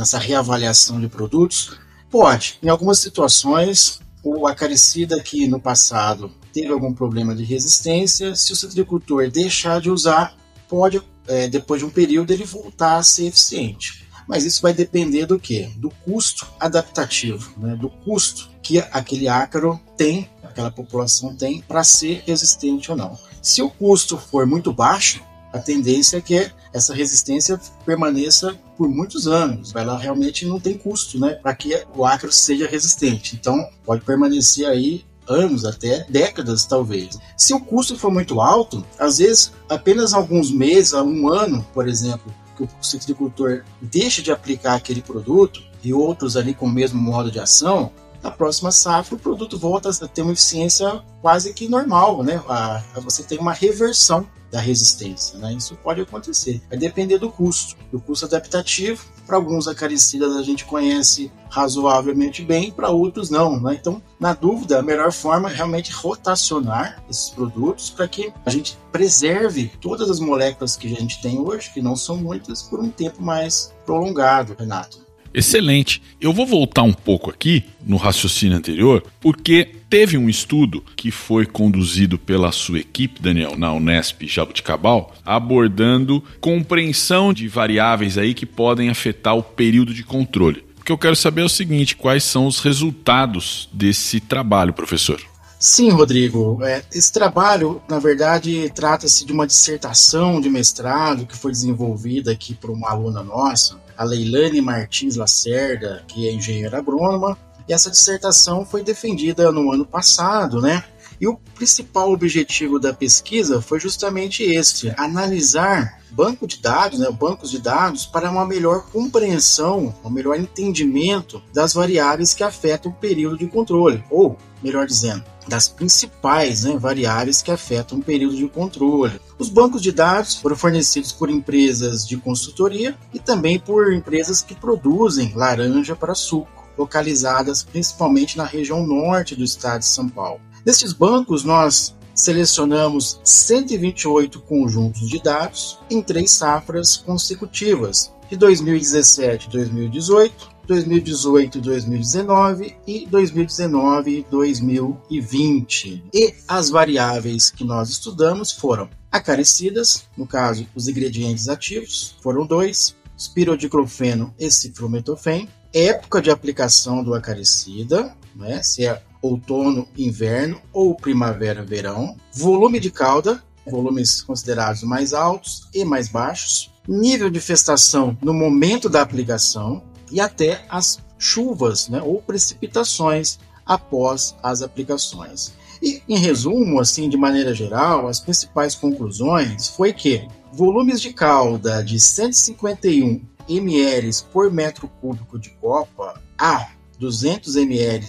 essa 0.00 0.18
reavaliação 0.18 0.98
de 0.98 1.08
produtos. 1.08 1.78
Pode, 2.10 2.58
em 2.62 2.70
algumas 2.70 2.98
situações, 2.98 4.00
o 4.24 4.46
acaricida 4.46 5.20
que 5.20 5.46
no 5.46 5.60
passado 5.60 6.32
teve 6.52 6.72
algum 6.72 6.92
problema 6.92 7.34
de 7.34 7.44
resistência, 7.44 8.34
se 8.34 8.52
o 8.52 8.56
citricultor 8.56 9.30
deixar 9.30 9.80
de 9.80 9.90
usar, 9.90 10.36
pode, 10.68 11.02
é, 11.26 11.48
depois 11.48 11.80
de 11.80 11.86
um 11.86 11.90
período, 11.90 12.32
ele 12.32 12.44
voltar 12.44 12.96
a 12.96 13.02
ser 13.02 13.26
eficiente. 13.26 14.06
Mas 14.28 14.44
isso 14.44 14.62
vai 14.62 14.72
depender 14.72 15.26
do 15.26 15.38
que? 15.38 15.64
Do 15.76 15.90
custo 15.90 16.46
adaptativo, 16.60 17.52
né? 17.58 17.74
do 17.74 17.88
custo 17.88 18.48
que 18.62 18.78
aquele 18.78 19.26
ácaro 19.26 19.80
tem, 19.96 20.30
aquela 20.42 20.70
população 20.70 21.34
tem, 21.34 21.60
para 21.62 21.82
ser 21.82 22.22
resistente 22.26 22.90
ou 22.90 22.96
não. 22.96 23.18
Se 23.42 23.60
o 23.60 23.68
custo 23.68 24.16
for 24.16 24.46
muito 24.46 24.72
baixo, 24.72 25.20
a 25.52 25.58
tendência 25.58 26.18
é 26.18 26.20
que 26.20 26.50
essa 26.72 26.94
resistência 26.94 27.60
permaneça 27.84 28.56
por 28.76 28.88
muitos 28.88 29.26
anos. 29.26 29.74
Ela 29.74 29.98
realmente 29.98 30.46
não 30.46 30.60
tem 30.60 30.78
custo, 30.78 31.18
né, 31.18 31.34
para 31.34 31.54
que 31.54 31.84
o 31.94 32.04
ácaro 32.04 32.32
seja 32.32 32.68
resistente. 32.68 33.34
Então, 33.34 33.68
pode 33.84 34.04
permanecer 34.04 34.66
aí 34.66 35.04
anos, 35.30 35.64
até 35.64 36.04
décadas 36.08 36.66
talvez. 36.66 37.18
Se 37.36 37.54
o 37.54 37.60
custo 37.60 37.96
for 37.96 38.10
muito 38.10 38.40
alto, 38.40 38.84
às 38.98 39.18
vezes 39.18 39.52
apenas 39.68 40.12
alguns 40.12 40.50
meses, 40.50 40.92
um 40.92 41.28
ano, 41.28 41.64
por 41.72 41.88
exemplo, 41.88 42.34
que 42.56 42.64
o 42.64 42.68
citricultor 42.82 43.62
deixa 43.80 44.20
de 44.20 44.30
aplicar 44.30 44.74
aquele 44.74 45.00
produto 45.00 45.62
e 45.82 45.94
outros 45.94 46.36
ali 46.36 46.52
com 46.52 46.66
o 46.66 46.70
mesmo 46.70 47.00
modo 47.00 47.30
de 47.30 47.40
ação, 47.40 47.90
na 48.22 48.30
próxima 48.30 48.70
safra 48.70 49.14
o 49.14 49.18
produto 49.18 49.58
volta 49.58 49.88
a 49.88 50.08
ter 50.08 50.22
uma 50.22 50.32
eficiência 50.32 51.02
quase 51.22 51.54
que 51.54 51.68
normal, 51.68 52.22
né? 52.22 52.42
A, 52.48 52.82
a 52.94 53.00
você 53.00 53.22
tem 53.22 53.38
uma 53.38 53.52
reversão 53.52 54.26
da 54.50 54.60
resistência, 54.60 55.38
né? 55.38 55.54
Isso 55.54 55.74
pode 55.76 56.00
acontecer. 56.00 56.60
Vai 56.68 56.78
depender 56.78 57.18
do 57.18 57.30
custo, 57.30 57.76
do 57.90 58.00
custo 58.00 58.26
adaptativo. 58.26 59.04
Para 59.30 59.36
alguns 59.36 59.68
acaricidas 59.68 60.34
a 60.34 60.42
gente 60.42 60.64
conhece 60.64 61.30
razoavelmente 61.48 62.42
bem, 62.42 62.72
para 62.72 62.90
outros 62.90 63.30
não, 63.30 63.60
né? 63.60 63.78
Então, 63.80 64.02
na 64.18 64.34
dúvida, 64.34 64.80
a 64.80 64.82
melhor 64.82 65.12
forma 65.12 65.48
é 65.48 65.54
realmente 65.54 65.92
rotacionar 65.92 67.00
esses 67.08 67.30
produtos 67.30 67.90
para 67.90 68.08
que 68.08 68.32
a 68.44 68.50
gente 68.50 68.76
preserve 68.90 69.70
todas 69.80 70.10
as 70.10 70.18
moléculas 70.18 70.74
que 70.74 70.92
a 70.92 70.98
gente 70.98 71.22
tem 71.22 71.38
hoje, 71.38 71.70
que 71.72 71.80
não 71.80 71.94
são 71.94 72.16
muitas, 72.16 72.60
por 72.60 72.80
um 72.80 72.90
tempo 72.90 73.22
mais 73.22 73.72
prolongado, 73.86 74.56
Renato. 74.58 74.98
Excelente. 75.32 76.02
Eu 76.20 76.32
vou 76.32 76.44
voltar 76.44 76.82
um 76.82 76.92
pouco 76.92 77.30
aqui 77.30 77.64
no 77.86 77.96
raciocínio 77.96 78.56
anterior, 78.56 79.02
porque 79.20 79.68
teve 79.88 80.18
um 80.18 80.28
estudo 80.28 80.84
que 80.96 81.10
foi 81.10 81.46
conduzido 81.46 82.18
pela 82.18 82.52
sua 82.52 82.80
equipe, 82.80 83.22
Daniel, 83.22 83.56
na 83.56 83.72
Unesp 83.72 84.26
Jabuticabal, 84.26 85.14
abordando 85.24 86.22
compreensão 86.40 87.32
de 87.32 87.46
variáveis 87.48 88.18
aí 88.18 88.34
que 88.34 88.46
podem 88.46 88.88
afetar 88.88 89.36
o 89.36 89.42
período 89.42 89.94
de 89.94 90.02
controle. 90.02 90.64
O 90.80 90.84
que 90.84 90.92
eu 90.92 90.98
quero 90.98 91.14
saber 91.14 91.42
é 91.42 91.44
o 91.44 91.48
seguinte: 91.48 91.94
quais 91.94 92.24
são 92.24 92.46
os 92.46 92.58
resultados 92.60 93.68
desse 93.72 94.18
trabalho, 94.18 94.72
professor? 94.72 95.20
Sim, 95.62 95.90
Rodrigo. 95.90 96.64
É, 96.64 96.82
esse 96.90 97.12
trabalho, 97.12 97.82
na 97.86 97.98
verdade, 97.98 98.72
trata-se 98.74 99.26
de 99.26 99.32
uma 99.32 99.46
dissertação 99.46 100.40
de 100.40 100.48
mestrado 100.48 101.26
que 101.26 101.36
foi 101.36 101.52
desenvolvida 101.52 102.32
aqui 102.32 102.54
por 102.54 102.70
uma 102.70 102.88
aluna 102.88 103.22
nossa, 103.22 103.78
a 103.94 104.02
Leilane 104.02 104.62
Martins 104.62 105.16
Lacerda, 105.16 106.02
que 106.08 106.26
é 106.26 106.32
engenheira 106.32 106.78
agrônoma, 106.78 107.36
e 107.68 107.74
essa 107.74 107.90
dissertação 107.90 108.64
foi 108.64 108.82
defendida 108.82 109.52
no 109.52 109.70
ano 109.70 109.84
passado, 109.84 110.62
né? 110.62 110.82
E 111.20 111.28
o 111.28 111.36
principal 111.54 112.10
objetivo 112.10 112.80
da 112.80 112.94
pesquisa 112.94 113.60
foi 113.60 113.78
justamente 113.78 114.42
esse: 114.42 114.92
analisar 114.96 116.00
banco 116.10 116.46
de 116.46 116.60
dados, 116.60 116.98
né, 116.98 117.10
bancos 117.10 117.50
de 117.50 117.58
dados, 117.58 118.06
para 118.06 118.30
uma 118.30 118.46
melhor 118.46 118.86
compreensão, 118.86 119.94
um 120.02 120.10
melhor 120.10 120.38
entendimento 120.38 121.42
das 121.52 121.74
variáveis 121.74 122.32
que 122.34 122.42
afetam 122.42 122.90
o 122.90 122.94
período 122.94 123.36
de 123.36 123.46
controle, 123.46 124.02
ou, 124.10 124.36
melhor 124.62 124.86
dizendo, 124.86 125.22
das 125.46 125.68
principais 125.68 126.64
né, 126.64 126.76
variáveis 126.78 127.42
que 127.42 127.50
afetam 127.50 127.98
o 127.98 128.02
período 128.02 128.36
de 128.36 128.48
controle. 128.48 129.20
Os 129.38 129.48
bancos 129.48 129.82
de 129.82 129.92
dados 129.92 130.36
foram 130.36 130.56
fornecidos 130.56 131.12
por 131.12 131.28
empresas 131.28 132.06
de 132.06 132.16
consultoria 132.16 132.96
e 133.12 133.18
também 133.18 133.58
por 133.58 133.92
empresas 133.92 134.42
que 134.42 134.54
produzem 134.54 135.32
laranja 135.34 135.94
para 135.94 136.14
suco, 136.14 136.68
localizadas 136.76 137.62
principalmente 137.62 138.36
na 138.36 138.44
região 138.44 138.86
norte 138.86 139.36
do 139.36 139.44
estado 139.44 139.80
de 139.80 139.86
São 139.86 140.08
Paulo. 140.08 140.40
Nesses 140.64 140.92
bancos, 140.92 141.44
nós 141.44 141.94
selecionamos 142.14 143.20
128 143.24 144.40
conjuntos 144.42 145.08
de 145.08 145.22
dados 145.22 145.78
em 145.90 146.02
três 146.02 146.30
safras 146.32 146.96
consecutivas, 146.96 148.12
de 148.28 148.36
2017 148.36 149.48
2018, 149.50 150.50
2018 150.66 151.60
2019 151.60 152.76
e 152.86 153.06
2019 153.06 154.26
2020. 154.30 156.04
E 156.14 156.34
as 156.46 156.70
variáveis 156.70 157.50
que 157.50 157.64
nós 157.64 157.88
estudamos 157.88 158.52
foram 158.52 158.88
acaricidas, 159.10 160.04
no 160.16 160.26
caso, 160.26 160.66
os 160.76 160.86
ingredientes 160.86 161.48
ativos, 161.48 162.14
foram 162.22 162.46
dois, 162.46 162.94
espirodiclofeno 163.18 164.32
e 164.38 164.48
cifrometofém, 164.50 165.48
época 165.72 166.20
de 166.20 166.30
aplicação 166.30 167.02
do 167.02 167.14
acaricida, 167.14 168.14
né, 168.34 168.62
se 168.62 168.86
é 168.86 169.02
outono, 169.22 169.86
inverno 169.96 170.60
ou 170.72 170.94
primavera, 170.94 171.62
verão, 171.62 172.16
volume 172.32 172.80
de 172.80 172.90
cauda, 172.90 173.42
volumes 173.66 174.22
considerados 174.22 174.82
mais 174.82 175.12
altos 175.12 175.68
e 175.74 175.84
mais 175.84 176.08
baixos, 176.08 176.70
nível 176.88 177.30
de 177.30 177.40
festação 177.40 178.16
no 178.22 178.32
momento 178.32 178.88
da 178.88 179.02
aplicação 179.02 179.82
e 180.10 180.20
até 180.20 180.64
as 180.68 180.98
chuvas 181.18 181.88
né, 181.88 182.00
ou 182.02 182.20
precipitações 182.22 183.38
após 183.64 184.34
as 184.42 184.62
aplicações. 184.62 185.52
E, 185.82 186.02
em 186.08 186.18
resumo, 186.18 186.80
assim, 186.80 187.08
de 187.08 187.16
maneira 187.16 187.54
geral, 187.54 188.08
as 188.08 188.20
principais 188.20 188.74
conclusões 188.74 189.68
foi 189.68 189.92
que 189.92 190.26
volumes 190.52 191.00
de 191.00 191.12
cauda 191.12 191.82
de 191.82 191.98
151 191.98 193.22
ml 193.50 194.10
por 194.32 194.50
metro 194.50 194.88
cúbico 195.00 195.38
de 195.38 195.50
copa 195.50 196.20
a 196.38 196.70
200 196.98 197.56
ml 197.56 198.06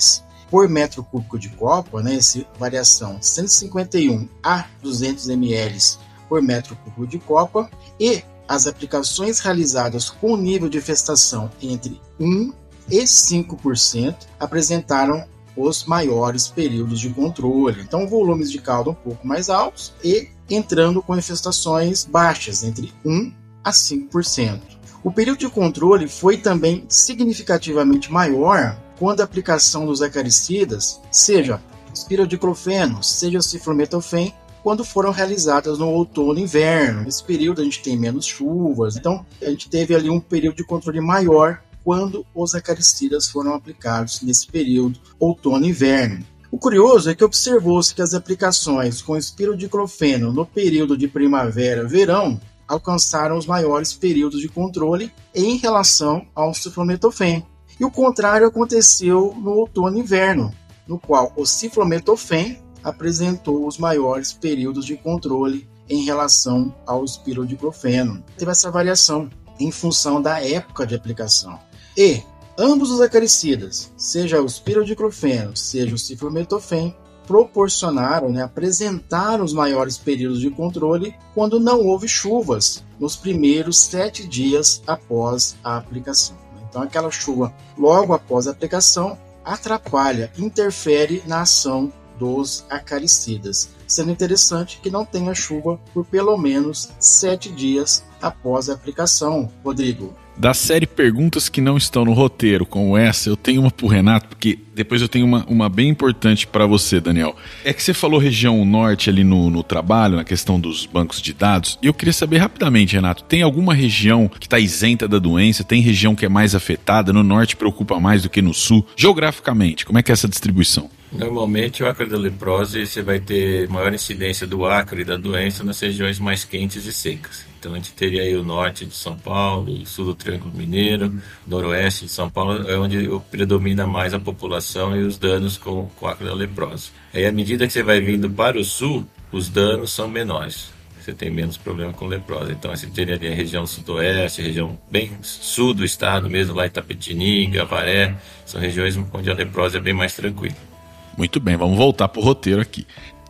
por 0.49 0.67
metro 0.67 1.03
cúbico 1.03 1.39
de 1.39 1.49
copa, 1.49 2.03
né, 2.03 2.15
essa 2.15 2.45
variação 2.59 3.17
151 3.21 4.27
a 4.43 4.65
200 4.81 5.29
ml 5.29 5.97
por 6.27 6.41
metro 6.41 6.75
cúbico 6.75 7.07
de 7.07 7.19
copa, 7.19 7.69
e 7.99 8.23
as 8.47 8.67
aplicações 8.67 9.39
realizadas 9.39 10.09
com 10.09 10.35
nível 10.35 10.67
de 10.67 10.81
festação 10.81 11.49
entre 11.61 12.01
1 12.19 12.53
e 12.89 13.03
5% 13.03 14.27
apresentaram 14.37 15.25
os 15.55 15.85
maiores 15.85 16.49
períodos 16.49 16.99
de 16.99 17.09
controle. 17.09 17.81
Então, 17.81 18.07
volumes 18.07 18.51
de 18.51 18.59
calda 18.59 18.89
um 18.89 18.93
pouco 18.93 19.25
mais 19.25 19.49
altos 19.49 19.93
e 20.03 20.29
entrando 20.49 21.01
com 21.01 21.17
infestações 21.17 22.03
baixas, 22.03 22.63
entre 22.63 22.93
1 23.05 23.33
a 23.63 23.71
5%. 23.71 24.80
O 25.03 25.11
período 25.11 25.39
de 25.39 25.49
controle 25.49 26.07
foi 26.07 26.37
também 26.37 26.85
significativamente 26.87 28.11
maior 28.11 28.77
quando 28.99 29.21
a 29.21 29.23
aplicação 29.23 29.87
dos 29.87 29.99
acaricidas, 29.99 31.01
seja 31.09 31.59
espirodiclofeno, 31.91 33.01
seja 33.01 33.41
ciflometofém, 33.41 34.31
quando 34.61 34.85
foram 34.85 35.11
realizadas 35.11 35.79
no 35.79 35.87
outono 35.87 36.37
e 36.37 36.43
inverno. 36.43 37.01
Nesse 37.01 37.23
período 37.23 37.61
a 37.61 37.63
gente 37.63 37.81
tem 37.81 37.97
menos 37.97 38.25
chuvas, 38.25 38.95
então 38.95 39.25
a 39.41 39.49
gente 39.49 39.69
teve 39.69 39.95
ali 39.95 40.07
um 40.07 40.19
período 40.19 40.57
de 40.57 40.63
controle 40.63 41.01
maior 41.01 41.63
quando 41.83 42.23
os 42.35 42.53
acaricidas 42.53 43.27
foram 43.27 43.55
aplicados 43.55 44.21
nesse 44.21 44.45
período 44.45 44.99
outono 45.19 45.65
e 45.65 45.69
inverno. 45.69 46.23
O 46.51 46.59
curioso 46.59 47.09
é 47.09 47.15
que 47.15 47.23
observou-se 47.23 47.95
que 47.95 48.03
as 48.03 48.13
aplicações 48.13 49.01
com 49.01 49.17
espirodiclofeno 49.17 50.31
no 50.31 50.45
período 50.45 50.95
de 50.95 51.07
primavera-verão 51.07 52.39
alcançaram 52.71 53.37
os 53.37 53.45
maiores 53.45 53.91
períodos 53.93 54.39
de 54.39 54.47
controle 54.47 55.11
em 55.35 55.57
relação 55.57 56.25
ao 56.33 56.53
ciflometofém, 56.53 57.45
e 57.77 57.83
o 57.83 57.91
contrário 57.91 58.47
aconteceu 58.47 59.35
no 59.37 59.51
outono 59.51 59.97
e 59.97 59.99
inverno, 59.99 60.53
no 60.87 60.97
qual 60.97 61.33
o 61.35 61.45
ciflometofém 61.45 62.61
apresentou 62.81 63.67
os 63.67 63.77
maiores 63.77 64.31
períodos 64.31 64.85
de 64.85 64.95
controle 64.95 65.69
em 65.89 66.05
relação 66.05 66.73
ao 66.87 67.03
espirodiclofeno. 67.03 68.23
Teve 68.37 68.51
essa 68.51 68.71
variação 68.71 69.29
em 69.59 69.69
função 69.69 70.21
da 70.21 70.41
época 70.41 70.87
de 70.87 70.95
aplicação. 70.95 71.59
E 71.97 72.23
ambos 72.57 72.89
os 72.89 73.01
acaricidas, 73.01 73.91
seja 73.97 74.41
o 74.41 74.45
espirodiclofeno, 74.45 75.57
seja 75.57 75.93
o 75.93 75.99
ciflometofém, 75.99 76.95
proporcionaram, 77.31 78.29
né, 78.29 78.43
apresentaram 78.43 79.45
os 79.45 79.53
maiores 79.53 79.97
períodos 79.97 80.41
de 80.41 80.49
controle 80.49 81.15
quando 81.33 81.61
não 81.61 81.79
houve 81.79 82.05
chuvas 82.05 82.83
nos 82.99 83.15
primeiros 83.15 83.79
sete 83.79 84.27
dias 84.27 84.81
após 84.85 85.55
a 85.63 85.77
aplicação. 85.77 86.35
Então, 86.69 86.81
aquela 86.81 87.09
chuva 87.09 87.53
logo 87.77 88.13
após 88.13 88.47
a 88.47 88.51
aplicação 88.51 89.17
atrapalha, 89.45 90.29
interfere 90.37 91.23
na 91.25 91.43
ação 91.43 91.91
dos 92.19 92.65
acaricidas, 92.69 93.69
sendo 93.87 94.11
interessante 94.11 94.81
que 94.83 94.91
não 94.91 95.05
tenha 95.05 95.33
chuva 95.33 95.79
por 95.93 96.05
pelo 96.05 96.37
menos 96.37 96.89
sete 96.99 97.49
dias 97.49 98.03
após 98.21 98.69
a 98.69 98.73
aplicação. 98.73 99.49
Rodrigo, 99.63 100.13
da 100.41 100.55
série 100.55 100.87
Perguntas 100.87 101.47
que 101.47 101.61
não 101.61 101.77
estão 101.77 102.03
no 102.03 102.13
roteiro, 102.13 102.65
como 102.65 102.97
essa, 102.97 103.29
eu 103.29 103.37
tenho 103.37 103.61
uma 103.61 103.69
pro 103.69 103.85
Renato, 103.85 104.27
porque 104.27 104.57
depois 104.73 104.99
eu 104.99 105.07
tenho 105.07 105.23
uma, 105.23 105.45
uma 105.47 105.69
bem 105.69 105.87
importante 105.87 106.47
para 106.47 106.65
você, 106.65 106.99
Daniel. 106.99 107.35
É 107.63 107.71
que 107.71 107.83
você 107.83 107.93
falou 107.93 108.19
região 108.19 108.65
norte 108.65 109.07
ali 109.07 109.23
no, 109.23 109.51
no 109.51 109.61
trabalho, 109.61 110.15
na 110.15 110.23
questão 110.23 110.59
dos 110.59 110.87
bancos 110.87 111.21
de 111.21 111.31
dados, 111.31 111.77
e 111.79 111.85
eu 111.85 111.93
queria 111.93 112.11
saber 112.11 112.39
rapidamente, 112.39 112.95
Renato, 112.95 113.23
tem 113.25 113.43
alguma 113.43 113.75
região 113.75 114.27
que 114.27 114.47
está 114.47 114.57
isenta 114.57 115.07
da 115.07 115.19
doença? 115.19 115.63
Tem 115.63 115.79
região 115.79 116.15
que 116.15 116.25
é 116.25 116.29
mais 116.29 116.55
afetada? 116.55 117.13
No 117.13 117.21
norte 117.21 117.55
preocupa 117.55 117.99
mais 117.99 118.23
do 118.23 118.29
que 118.29 118.41
no 118.41 118.51
sul? 118.51 118.83
Geograficamente, 118.95 119.85
como 119.85 119.99
é 119.99 120.01
que 120.01 120.11
é 120.11 120.13
essa 120.13 120.27
distribuição? 120.27 120.89
Normalmente, 121.11 121.83
o 121.83 121.87
acro 121.87 122.07
da 122.09 122.17
leprose 122.17 122.85
você 122.85 123.01
vai 123.01 123.19
ter 123.19 123.67
maior 123.67 123.93
incidência 123.93 124.47
do 124.47 124.65
acro 124.65 124.99
e 124.99 125.03
da 125.03 125.17
doença 125.17 125.61
nas 125.63 125.79
regiões 125.79 126.19
mais 126.19 126.45
quentes 126.45 126.85
e 126.85 126.93
secas. 126.93 127.45
Então, 127.59 127.73
a 127.73 127.75
gente 127.75 127.91
teria 127.91 128.23
aí 128.23 128.35
o 128.35 128.43
norte 128.43 128.85
de 128.85 128.95
São 128.95 129.17
Paulo, 129.17 129.73
o 129.73 129.85
sul 129.85 130.05
do 130.05 130.15
Triângulo 130.15 130.53
Mineiro, 130.55 131.13
noroeste 131.45 132.05
de 132.05 132.11
São 132.11 132.29
Paulo, 132.29 132.67
é 132.67 132.77
onde 132.77 133.09
predomina 133.29 133.85
mais 133.85 134.13
a 134.13 134.19
população 134.19 134.95
e 134.95 135.03
os 135.03 135.17
danos 135.17 135.57
com, 135.57 135.89
o 135.99 136.07
acro 136.07 136.25
da 136.25 136.33
leprose. 136.33 136.91
Aí, 137.13 137.25
à 137.25 137.31
medida 137.31 137.67
que 137.67 137.73
você 137.73 137.83
vai 137.83 137.99
vindo 137.99 138.29
para 138.29 138.57
o 138.57 138.63
sul, 138.63 139.05
os 139.31 139.49
danos 139.49 139.91
são 139.91 140.07
menores 140.07 140.71
você 141.01 141.13
tem 141.13 141.31
menos 141.31 141.57
problema 141.57 141.91
com 141.91 142.05
leprose. 142.05 142.51
Então, 142.51 142.69
você 142.69 142.85
teria 142.85 143.15
ali 143.15 143.27
a 143.27 143.33
região 143.33 143.65
sudoeste, 143.65 144.41
região 144.41 144.79
bem 144.89 145.11
sul 145.23 145.73
do 145.73 145.83
estado 145.83 146.29
mesmo, 146.29 146.53
lá 146.53 146.67
Itapetininga, 146.67 147.63
Avaré, 147.63 148.15
são 148.45 148.61
regiões 148.61 148.95
onde 149.11 149.29
a 149.29 149.33
leprose 149.33 149.75
é 149.75 149.79
bem 149.79 149.95
mais 149.95 150.15
tranquila. 150.15 150.70
Muito 151.17 151.39
bem, 151.39 151.57
vamos 151.57 151.77
voltar 151.77 152.07
para 152.07 152.21
o 152.21 152.23
roteiro 152.23 152.61
aqui. 152.61 152.85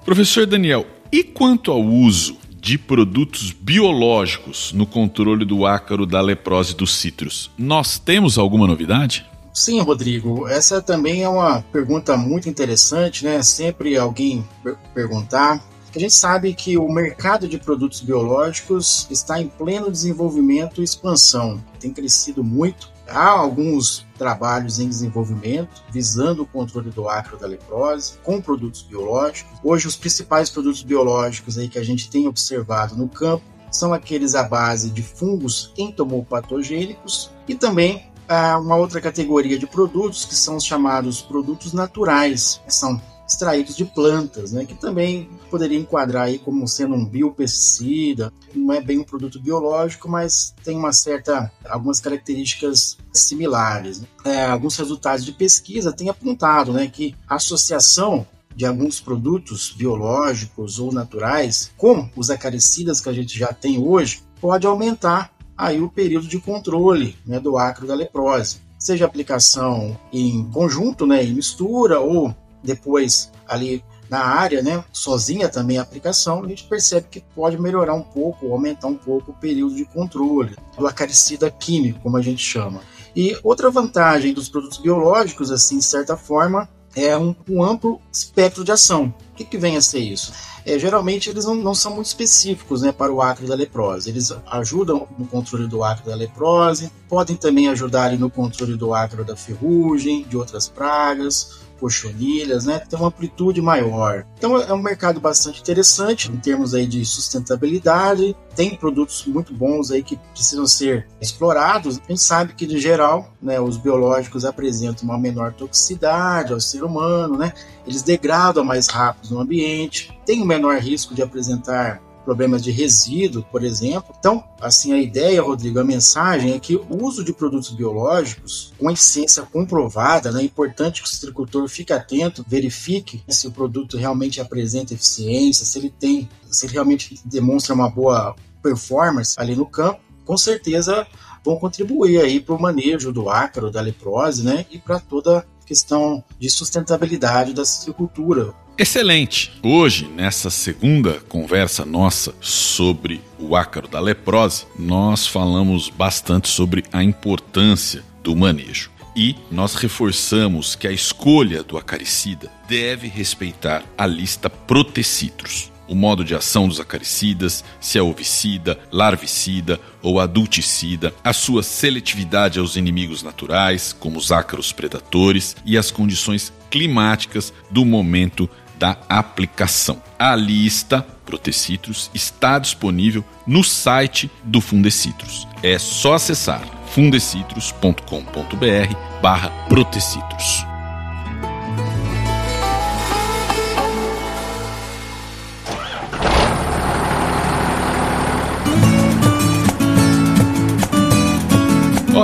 Professor 0.06 0.46
Daniel, 0.46 0.86
e 1.12 1.24
quanto 1.24 1.72
ao 1.72 1.82
uso 1.82 2.38
de 2.60 2.78
produtos 2.78 3.52
biológicos 3.52 4.72
no 4.72 4.86
controle 4.86 5.44
do 5.46 5.66
ácaro 5.66 6.06
da 6.06 6.22
leprose 6.22 6.76
dos 6.76 6.96
citros, 6.96 7.50
nós 7.58 7.98
temos 7.98 8.38
alguma 8.38 8.68
novidade? 8.68 9.26
Sim, 9.54 9.82
Rodrigo. 9.82 10.48
Essa 10.48 10.82
também 10.82 11.24
é 11.24 11.30
uma 11.30 11.62
pergunta 11.74 12.16
muito 12.16 12.48
interessante, 12.48 13.26
né? 13.26 13.42
Sempre 13.44 13.98
alguém 13.98 14.48
perguntar. 14.94 15.62
A 15.94 16.00
gente 16.00 16.14
sabe 16.14 16.54
que 16.54 16.78
o 16.78 16.88
mercado 16.88 17.50
de 17.50 17.58
produtos 17.58 18.00
biológicos 18.00 19.08
está 19.12 19.42
em 19.42 19.48
pleno 19.48 19.92
desenvolvimento 19.92 20.80
e 20.80 20.86
expansão. 20.86 21.62
Tem 21.80 21.92
crescido 21.92 22.44
muito 22.44 22.92
Há 23.12 23.28
alguns 23.28 24.06
trabalhos 24.22 24.78
em 24.78 24.88
desenvolvimento 24.88 25.82
visando 25.90 26.44
o 26.44 26.46
controle 26.46 26.92
do 26.92 27.10
acro 27.10 27.40
da 27.40 27.48
leprose 27.48 28.20
com 28.24 28.40
produtos 28.40 28.84
biológicos. 28.84 29.58
Hoje, 29.64 29.88
os 29.88 29.96
principais 29.96 30.48
produtos 30.48 30.84
biológicos 30.84 31.58
aí 31.58 31.68
que 31.68 31.80
a 31.80 31.84
gente 31.84 32.08
tem 32.08 32.28
observado 32.28 32.96
no 32.96 33.10
campo 33.10 33.44
são 33.72 33.92
aqueles 33.92 34.36
à 34.36 34.44
base 34.44 34.92
de 34.92 35.02
fungos 35.02 35.74
entomopatogênicos 35.76 37.32
e 37.48 37.56
também 37.56 38.12
há 38.30 38.60
uma 38.60 38.76
outra 38.76 39.02
categoria 39.02 39.58
de 39.58 39.66
produtos 39.66 40.24
que 40.24 40.36
são 40.36 40.58
os 40.58 40.64
chamados 40.64 41.20
produtos 41.24 41.74
naturais, 41.74 42.62
são 42.68 43.02
extraídos 43.32 43.76
de 43.76 43.86
plantas, 43.86 44.52
né, 44.52 44.66
que 44.66 44.76
também 44.76 45.30
poderia 45.50 45.80
enquadrar 45.80 46.24
aí 46.24 46.38
como 46.38 46.68
sendo 46.68 46.96
um 46.96 47.06
biopesticida, 47.06 48.32
não 48.54 48.74
é 48.74 48.82
bem 48.82 49.00
um 49.00 49.04
produto 49.04 49.40
biológico, 49.40 50.10
mas 50.10 50.54
tem 50.64 50.78
uma 50.78 50.92
certa, 50.92 51.52
algumas 51.68 52.00
características 52.00 52.98
similares. 53.14 54.02
Né? 54.02 54.08
É, 54.26 54.46
alguns 54.46 54.78
resultados 54.78 55.24
de 55.24 55.32
pesquisa 55.32 55.94
têm 55.94 56.10
apontado 56.10 56.74
né, 56.74 56.88
que 56.88 57.16
a 57.28 57.36
associação 57.36 58.28
de 58.54 58.66
alguns 58.66 59.00
produtos 59.00 59.72
biológicos 59.72 60.78
ou 60.78 60.92
naturais, 60.92 61.72
com 61.78 62.10
os 62.16 62.30
acaricidas 62.30 63.00
que 63.00 63.08
a 63.08 63.14
gente 63.14 63.38
já 63.38 63.54
tem 63.54 63.80
hoje, 63.80 64.24
pode 64.42 64.68
aumentar 64.68 65.34
aí 65.58 65.82
o 65.82 65.90
período 65.90 66.28
de 66.28 66.40
controle 66.40 67.16
né, 67.26 67.40
do 67.40 67.58
acro 67.58 67.88
da 67.88 67.96
leprose. 67.96 68.60
Seja 68.78 69.06
aplicação 69.06 69.98
em 70.12 70.44
conjunto, 70.52 71.06
né, 71.06 71.24
em 71.24 71.34
mistura, 71.34 72.00
ou 72.00 72.36
depois 72.64 73.32
ali 73.48 73.84
na 74.10 74.20
área, 74.20 74.62
né, 74.62 74.84
sozinha 74.92 75.48
também 75.48 75.78
a 75.78 75.82
aplicação, 75.82 76.44
a 76.44 76.48
gente 76.48 76.66
percebe 76.66 77.08
que 77.10 77.22
pode 77.34 77.58
melhorar 77.58 77.94
um 77.94 78.04
pouco, 78.04 78.52
aumentar 78.52 78.88
um 78.88 78.98
pouco 78.98 79.32
o 79.32 79.34
período 79.34 79.74
de 79.74 79.86
controle 79.86 80.54
do 80.78 80.86
acaricida 80.86 81.50
químico, 81.50 82.02
como 82.02 82.18
a 82.18 82.22
gente 82.22 82.44
chama. 82.44 82.82
E 83.16 83.38
outra 83.42 83.70
vantagem 83.70 84.34
dos 84.34 84.50
produtos 84.50 84.80
biológicos, 84.80 85.50
assim, 85.50 85.78
de 85.78 85.86
certa 85.86 86.18
forma, 86.18 86.68
é 86.94 87.18
um, 87.18 87.34
um 87.50 87.64
amplo 87.64 88.02
espectro 88.12 88.66
de 88.66 88.72
ação. 88.72 89.14
O 89.32 89.36
que, 89.36 89.46
que 89.46 89.58
vem 89.58 89.78
a 89.78 89.82
ser 89.82 90.00
isso? 90.00 90.34
É, 90.66 90.78
geralmente 90.78 91.30
eles 91.30 91.46
não, 91.46 91.56
não, 91.56 91.74
são 91.74 91.96
muito 91.96 92.08
específicos 92.08 92.82
né, 92.82 92.92
para 92.92 93.12
o 93.12 93.22
acre 93.22 93.48
da 93.48 93.56
leprose. 93.56 94.10
Eles 94.10 94.32
ajudam 94.48 95.08
no 95.18 95.26
controle 95.26 95.68
do 95.68 95.84
acre 95.84 96.06
da 96.06 96.16
leprose, 96.16 96.92
podem 97.10 97.36
também 97.36 97.68
ajudar 97.70 98.12
no 98.18 98.30
controle 98.30 98.76
do 98.76 98.94
acre 98.94 99.24
da 99.24 99.36
ferrugem, 99.36 100.24
de 100.24 100.38
outras 100.38 100.68
pragas, 100.68 101.61
cochonilhas, 101.82 102.66
né? 102.66 102.80
Tem 102.80 102.98
uma 102.98 103.08
amplitude 103.08 103.60
maior. 103.60 104.24
Então 104.38 104.56
é 104.56 104.72
um 104.72 104.82
mercado 104.82 105.20
bastante 105.20 105.60
interessante 105.60 106.32
em 106.32 106.38
termos 106.38 106.76
aí 106.76 106.86
de 106.86 107.04
sustentabilidade. 107.04 108.36
Tem 108.56 108.76
produtos 108.76 109.26
muito 109.26 109.52
bons 109.54 109.90
aí 109.90 110.04
que 110.04 110.18
precisam 110.32 110.68
ser 110.68 111.08
explorados. 111.20 111.98
A 111.98 112.12
gente 112.12 112.22
sabe 112.22 112.54
que, 112.54 112.68
de 112.68 112.80
geral, 112.80 113.34
né, 113.42 113.60
os 113.60 113.78
biológicos 113.78 114.46
apresentam 114.46 115.06
uma 115.06 115.18
menor 115.18 115.54
toxicidade 115.54 116.54
ao 116.54 116.62
ser 116.62 116.84
humano, 116.84 117.38
né? 117.38 117.52
Eles 117.88 118.04
degradam 118.04 118.64
mais 118.64 118.88
rápido 118.88 119.34
no 119.34 119.42
ambiente, 119.42 120.16
tem 120.26 120.42
um 120.42 120.46
menor 120.46 120.78
risco 120.78 121.16
de 121.16 121.24
apresentar 121.24 122.02
problemas 122.24 122.64
de 122.64 122.72
resíduo, 122.72 123.44
por 123.52 123.64
exemplo. 123.64 124.16
Então, 124.18 124.44
assim, 124.60 124.94
a 124.94 124.98
ideia, 124.98 125.42
Rodrigo, 125.42 125.80
a 125.80 125.84
mensagem 125.84 126.54
é 126.54 126.60
que 126.60 126.76
o 126.76 127.04
uso 127.04 127.24
de 127.24 127.34
produtos 127.34 127.72
biológicos 127.72 128.74
com 128.78 128.90
eficiência 128.90 129.44
comprovada, 129.44 130.32
né, 130.32 130.42
é 130.42 130.46
importante 130.46 131.02
que 131.02 131.10
o 131.10 131.18
agricultor 131.18 131.68
fique 131.68 131.94
atento, 131.94 132.46
verifique 132.48 133.24
se 133.28 133.48
o 133.48 133.52
produto 133.52 133.98
realmente 133.98 134.40
apresenta 134.40 134.94
eficiência, 134.94 135.66
se 135.66 135.80
ele 135.80 135.90
tem, 135.90 136.30
se 136.50 136.66
ele 136.66 136.74
realmente 136.74 137.20
demonstra 137.26 137.74
uma 137.74 137.90
boa 137.90 138.36
performance 138.62 139.36
ali 139.38 139.56
no 139.56 139.66
campo, 139.66 140.00
com 140.26 140.38
certeza 140.38 141.06
vão 141.44 141.58
contribuir 141.58 142.22
aí 142.22 142.40
para 142.40 142.56
o 142.56 142.62
manejo 142.62 143.12
do 143.12 143.30
ácaro, 143.30 143.72
da 143.72 143.82
leprose, 143.82 144.44
né, 144.44 144.66
e 144.70 144.78
para 144.78 145.00
toda 145.00 145.40
a 145.40 145.66
questão 145.66 146.24
de 146.40 146.50
sustentabilidade 146.50 147.54
da 147.54 147.66
silvicultura. 147.66 148.54
Excelente! 148.82 149.52
Hoje, 149.62 150.08
nessa 150.08 150.50
segunda 150.50 151.20
conversa 151.30 151.86
nossa 151.86 152.34
sobre 152.42 153.22
o 153.38 153.56
ácaro 153.56 153.88
da 153.88 154.00
leprose, 154.00 154.66
nós 154.76 155.28
falamos 155.28 155.88
bastante 155.88 156.48
sobre 156.48 156.84
a 156.92 157.04
importância 157.04 158.04
do 158.24 158.36
manejo. 158.36 158.90
E 159.16 159.36
nós 159.52 159.76
reforçamos 159.76 160.74
que 160.74 160.88
a 160.88 160.92
escolha 160.92 161.62
do 161.62 161.78
acaricida 161.78 162.52
deve 162.68 163.08
respeitar 163.08 163.84
a 163.96 164.08
lista 164.08 164.50
Protecitros 164.50 165.72
o 165.92 165.96
modo 165.96 166.24
de 166.24 166.34
ação 166.34 166.70
dos 166.70 166.80
acaricidas, 166.80 167.66
se 167.82 167.98
é 167.98 168.02
ovicida, 168.02 168.80
larvicida 168.94 169.78
ou 170.02 170.22
adulticida, 170.22 171.14
a 171.22 171.34
sua 171.34 171.62
seletividade 171.62 172.60
aos 172.60 172.78
inimigos 172.78 173.22
naturais, 173.22 173.92
como 173.92 174.18
os 174.18 174.32
ácaros 174.32 174.72
predadores, 174.72 175.54
e 175.66 175.78
as 175.78 175.92
condições 175.92 176.54
climáticas 176.70 177.54
do 177.70 177.84
momento 177.84 178.50
da 178.82 178.98
aplicação. 179.08 180.02
A 180.18 180.36
lista 180.36 181.06
Protecitrus 181.24 182.10
está 182.16 182.58
disponível 182.58 183.24
no 183.46 183.64
site 183.64 184.30
do 184.44 184.60
Fundecitrus. 184.60 185.48
É 185.62 185.78
só 185.78 186.16
acessar 186.16 186.64
fundecitrus.com.br 186.88 189.22
barra 189.22 189.50
Protecitrus. 189.70 190.71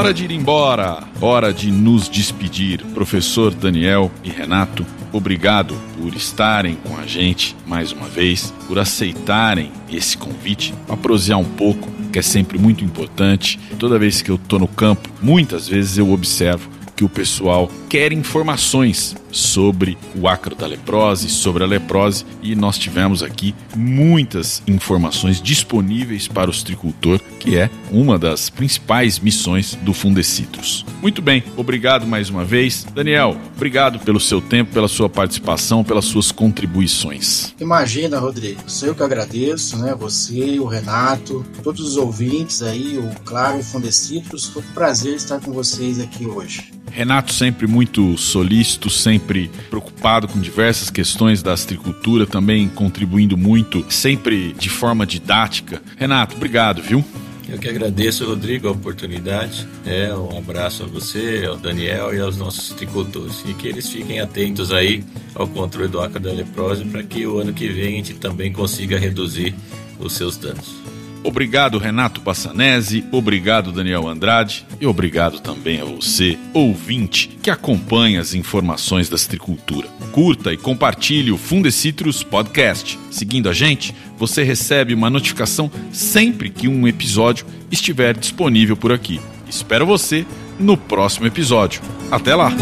Hora 0.08 0.14
de 0.14 0.24
ir 0.24 0.32
embora, 0.32 1.04
hora 1.20 1.54
de 1.54 1.70
nos 1.70 2.08
despedir. 2.08 2.82
Professor 2.94 3.54
Daniel 3.54 4.10
e 4.24 4.30
Renato, 4.30 4.86
obrigado 5.12 5.76
por 5.98 6.16
estarem 6.16 6.76
com 6.76 6.96
a 6.96 7.06
gente 7.06 7.54
mais 7.66 7.92
uma 7.92 8.08
vez, 8.08 8.54
por 8.70 8.80
aceitarem 8.80 9.70
esse 9.92 10.18
convite, 10.18 10.74
para 10.88 10.96
prosear 10.96 11.38
um 11.38 11.44
pouco, 11.44 11.92
que 12.10 12.20
é 12.20 12.22
sempre 12.22 12.58
muito 12.58 12.86
importante. 12.86 13.60
Toda 13.78 14.00
vez 14.00 14.22
que 14.22 14.32
eu 14.32 14.36
estou 14.36 14.60
no 14.60 14.68
campo, 14.70 15.10
muitas 15.22 15.68
vezes 15.68 15.98
eu 15.98 16.10
observo 16.10 16.70
que 16.96 17.04
o 17.04 17.10
pessoal 17.10 17.70
quer 17.90 18.14
informações 18.14 19.14
sobre 19.38 19.98
o 20.16 20.28
acro 20.28 20.56
da 20.56 20.66
leprose, 20.66 21.30
sobre 21.30 21.64
a 21.64 21.68
leprose, 21.68 22.26
e 22.42 22.56
nós 22.56 22.78
tivemos 22.78 23.22
aqui 23.24 23.54
muitas 23.76 24.62
informações 24.68 25.42
disponíveis 25.42 26.28
para 26.28 26.50
o 26.50 26.54
tricultor, 26.54 27.20
que 27.40 27.58
é 27.58 27.70
uma 27.92 28.18
das 28.18 28.50
principais 28.50 29.20
missões 29.20 29.76
do 29.82 29.94
Fundecitrus. 29.94 30.86
Muito 31.02 31.22
bem, 31.22 31.44
obrigado 31.56 32.06
mais 32.06 32.30
uma 32.30 32.44
vez. 32.44 32.86
Daniel, 32.94 33.38
obrigado 33.56 34.00
pelo 34.00 34.20
seu 34.20 34.42
tempo, 34.42 34.74
pela 34.74 34.88
sua 34.88 35.10
participação, 35.10 35.84
pelas 35.84 36.06
suas 36.06 36.32
contribuições. 36.32 37.54
Imagina, 37.60 38.20
Rodrigo, 38.20 38.62
sou 38.68 38.90
eu 38.90 38.96
que 38.96 39.04
agradeço, 39.04 39.78
né? 39.78 39.96
Você, 40.00 40.60
o 40.60 40.66
Renato, 40.66 41.46
todos 41.64 41.82
os 41.82 41.98
ouvintes 41.98 42.62
aí, 42.62 42.98
o 42.98 43.08
Claro, 43.24 43.60
o 43.60 43.64
Fundecitrus, 43.64 44.46
foi 44.46 44.64
um 44.64 44.74
prazer 44.74 45.16
estar 45.16 45.40
com 45.40 45.52
vocês 45.52 46.00
aqui 46.00 46.26
hoje. 46.26 46.72
Renato 46.92 47.34
sempre 47.34 47.68
muito 47.68 48.18
solícito, 48.18 48.90
sempre 48.90 49.27
preocupado 49.70 50.28
com 50.28 50.40
diversas 50.40 50.90
questões 50.90 51.44
da 51.44 51.54
astricultura, 51.54 52.26
também 52.26 52.68
contribuindo 52.68 53.38
muito, 53.38 53.86
sempre 53.90 54.54
de 54.54 54.70
forma 54.70 55.06
didática. 55.06 55.82
Renato, 55.98 56.36
obrigado, 56.36 56.82
viu? 56.82 57.04
Eu 57.50 57.58
que 57.58 57.70
agradeço, 57.70 58.26
Rodrigo, 58.26 58.68
a 58.68 58.72
oportunidade. 58.72 59.66
É, 59.86 60.14
um 60.14 60.38
abraço 60.38 60.84
a 60.84 60.86
você, 60.86 61.46
ao 61.48 61.56
Daniel 61.56 62.14
e 62.14 62.20
aos 62.20 62.36
nossos 62.36 62.70
tricultores. 62.76 63.42
E 63.48 63.54
que 63.54 63.68
eles 63.68 63.88
fiquem 63.88 64.20
atentos 64.20 64.72
aí 64.72 65.02
ao 65.34 65.48
controle 65.48 65.88
do 65.88 66.02
ácaro 66.02 66.26
da 66.26 66.34
leprose 66.34 66.84
para 66.84 67.04
que 67.04 67.26
o 67.26 67.40
ano 67.40 67.54
que 67.54 67.70
vem 67.70 67.94
a 67.94 67.98
gente 67.98 68.16
também 68.16 68.52
consiga 68.52 69.00
reduzir 69.00 69.56
os 69.98 70.12
seus 70.14 70.36
danos. 70.36 70.87
Obrigado, 71.28 71.78
Renato 71.78 72.22
Passanese, 72.22 73.04
obrigado, 73.12 73.74
Daniel 73.74 74.08
Andrade, 74.08 74.66
e 74.80 74.88
obrigado 74.88 75.42
também 75.42 75.82
a 75.82 75.84
você, 75.84 76.38
ouvinte, 76.54 77.28
que 77.44 77.50
acompanha 77.50 78.22
as 78.22 78.34
informações 78.34 79.10
da 79.10 79.18
citricultura. 79.18 79.90
Curta 80.14 80.54
e 80.54 80.58
compartilhe 80.58 81.30
o 81.30 81.38
Fundecitrus 81.38 82.24
Podcast. 82.24 82.98
Seguindo 83.12 83.50
a 83.50 83.54
gente, 83.54 83.94
você 84.18 84.42
recebe 84.42 84.94
uma 84.94 85.10
notificação 85.10 85.70
sempre 85.92 86.50
que 86.50 86.70
um 86.70 86.88
episódio 86.88 87.46
estiver 87.70 88.16
disponível 88.16 88.78
por 88.78 88.94
aqui. 88.94 89.20
Espero 89.50 89.86
você 89.86 90.26
no 90.58 90.78
próximo 90.78 91.28
episódio. 91.28 91.82
Até 92.10 92.36
lá! 92.36 92.54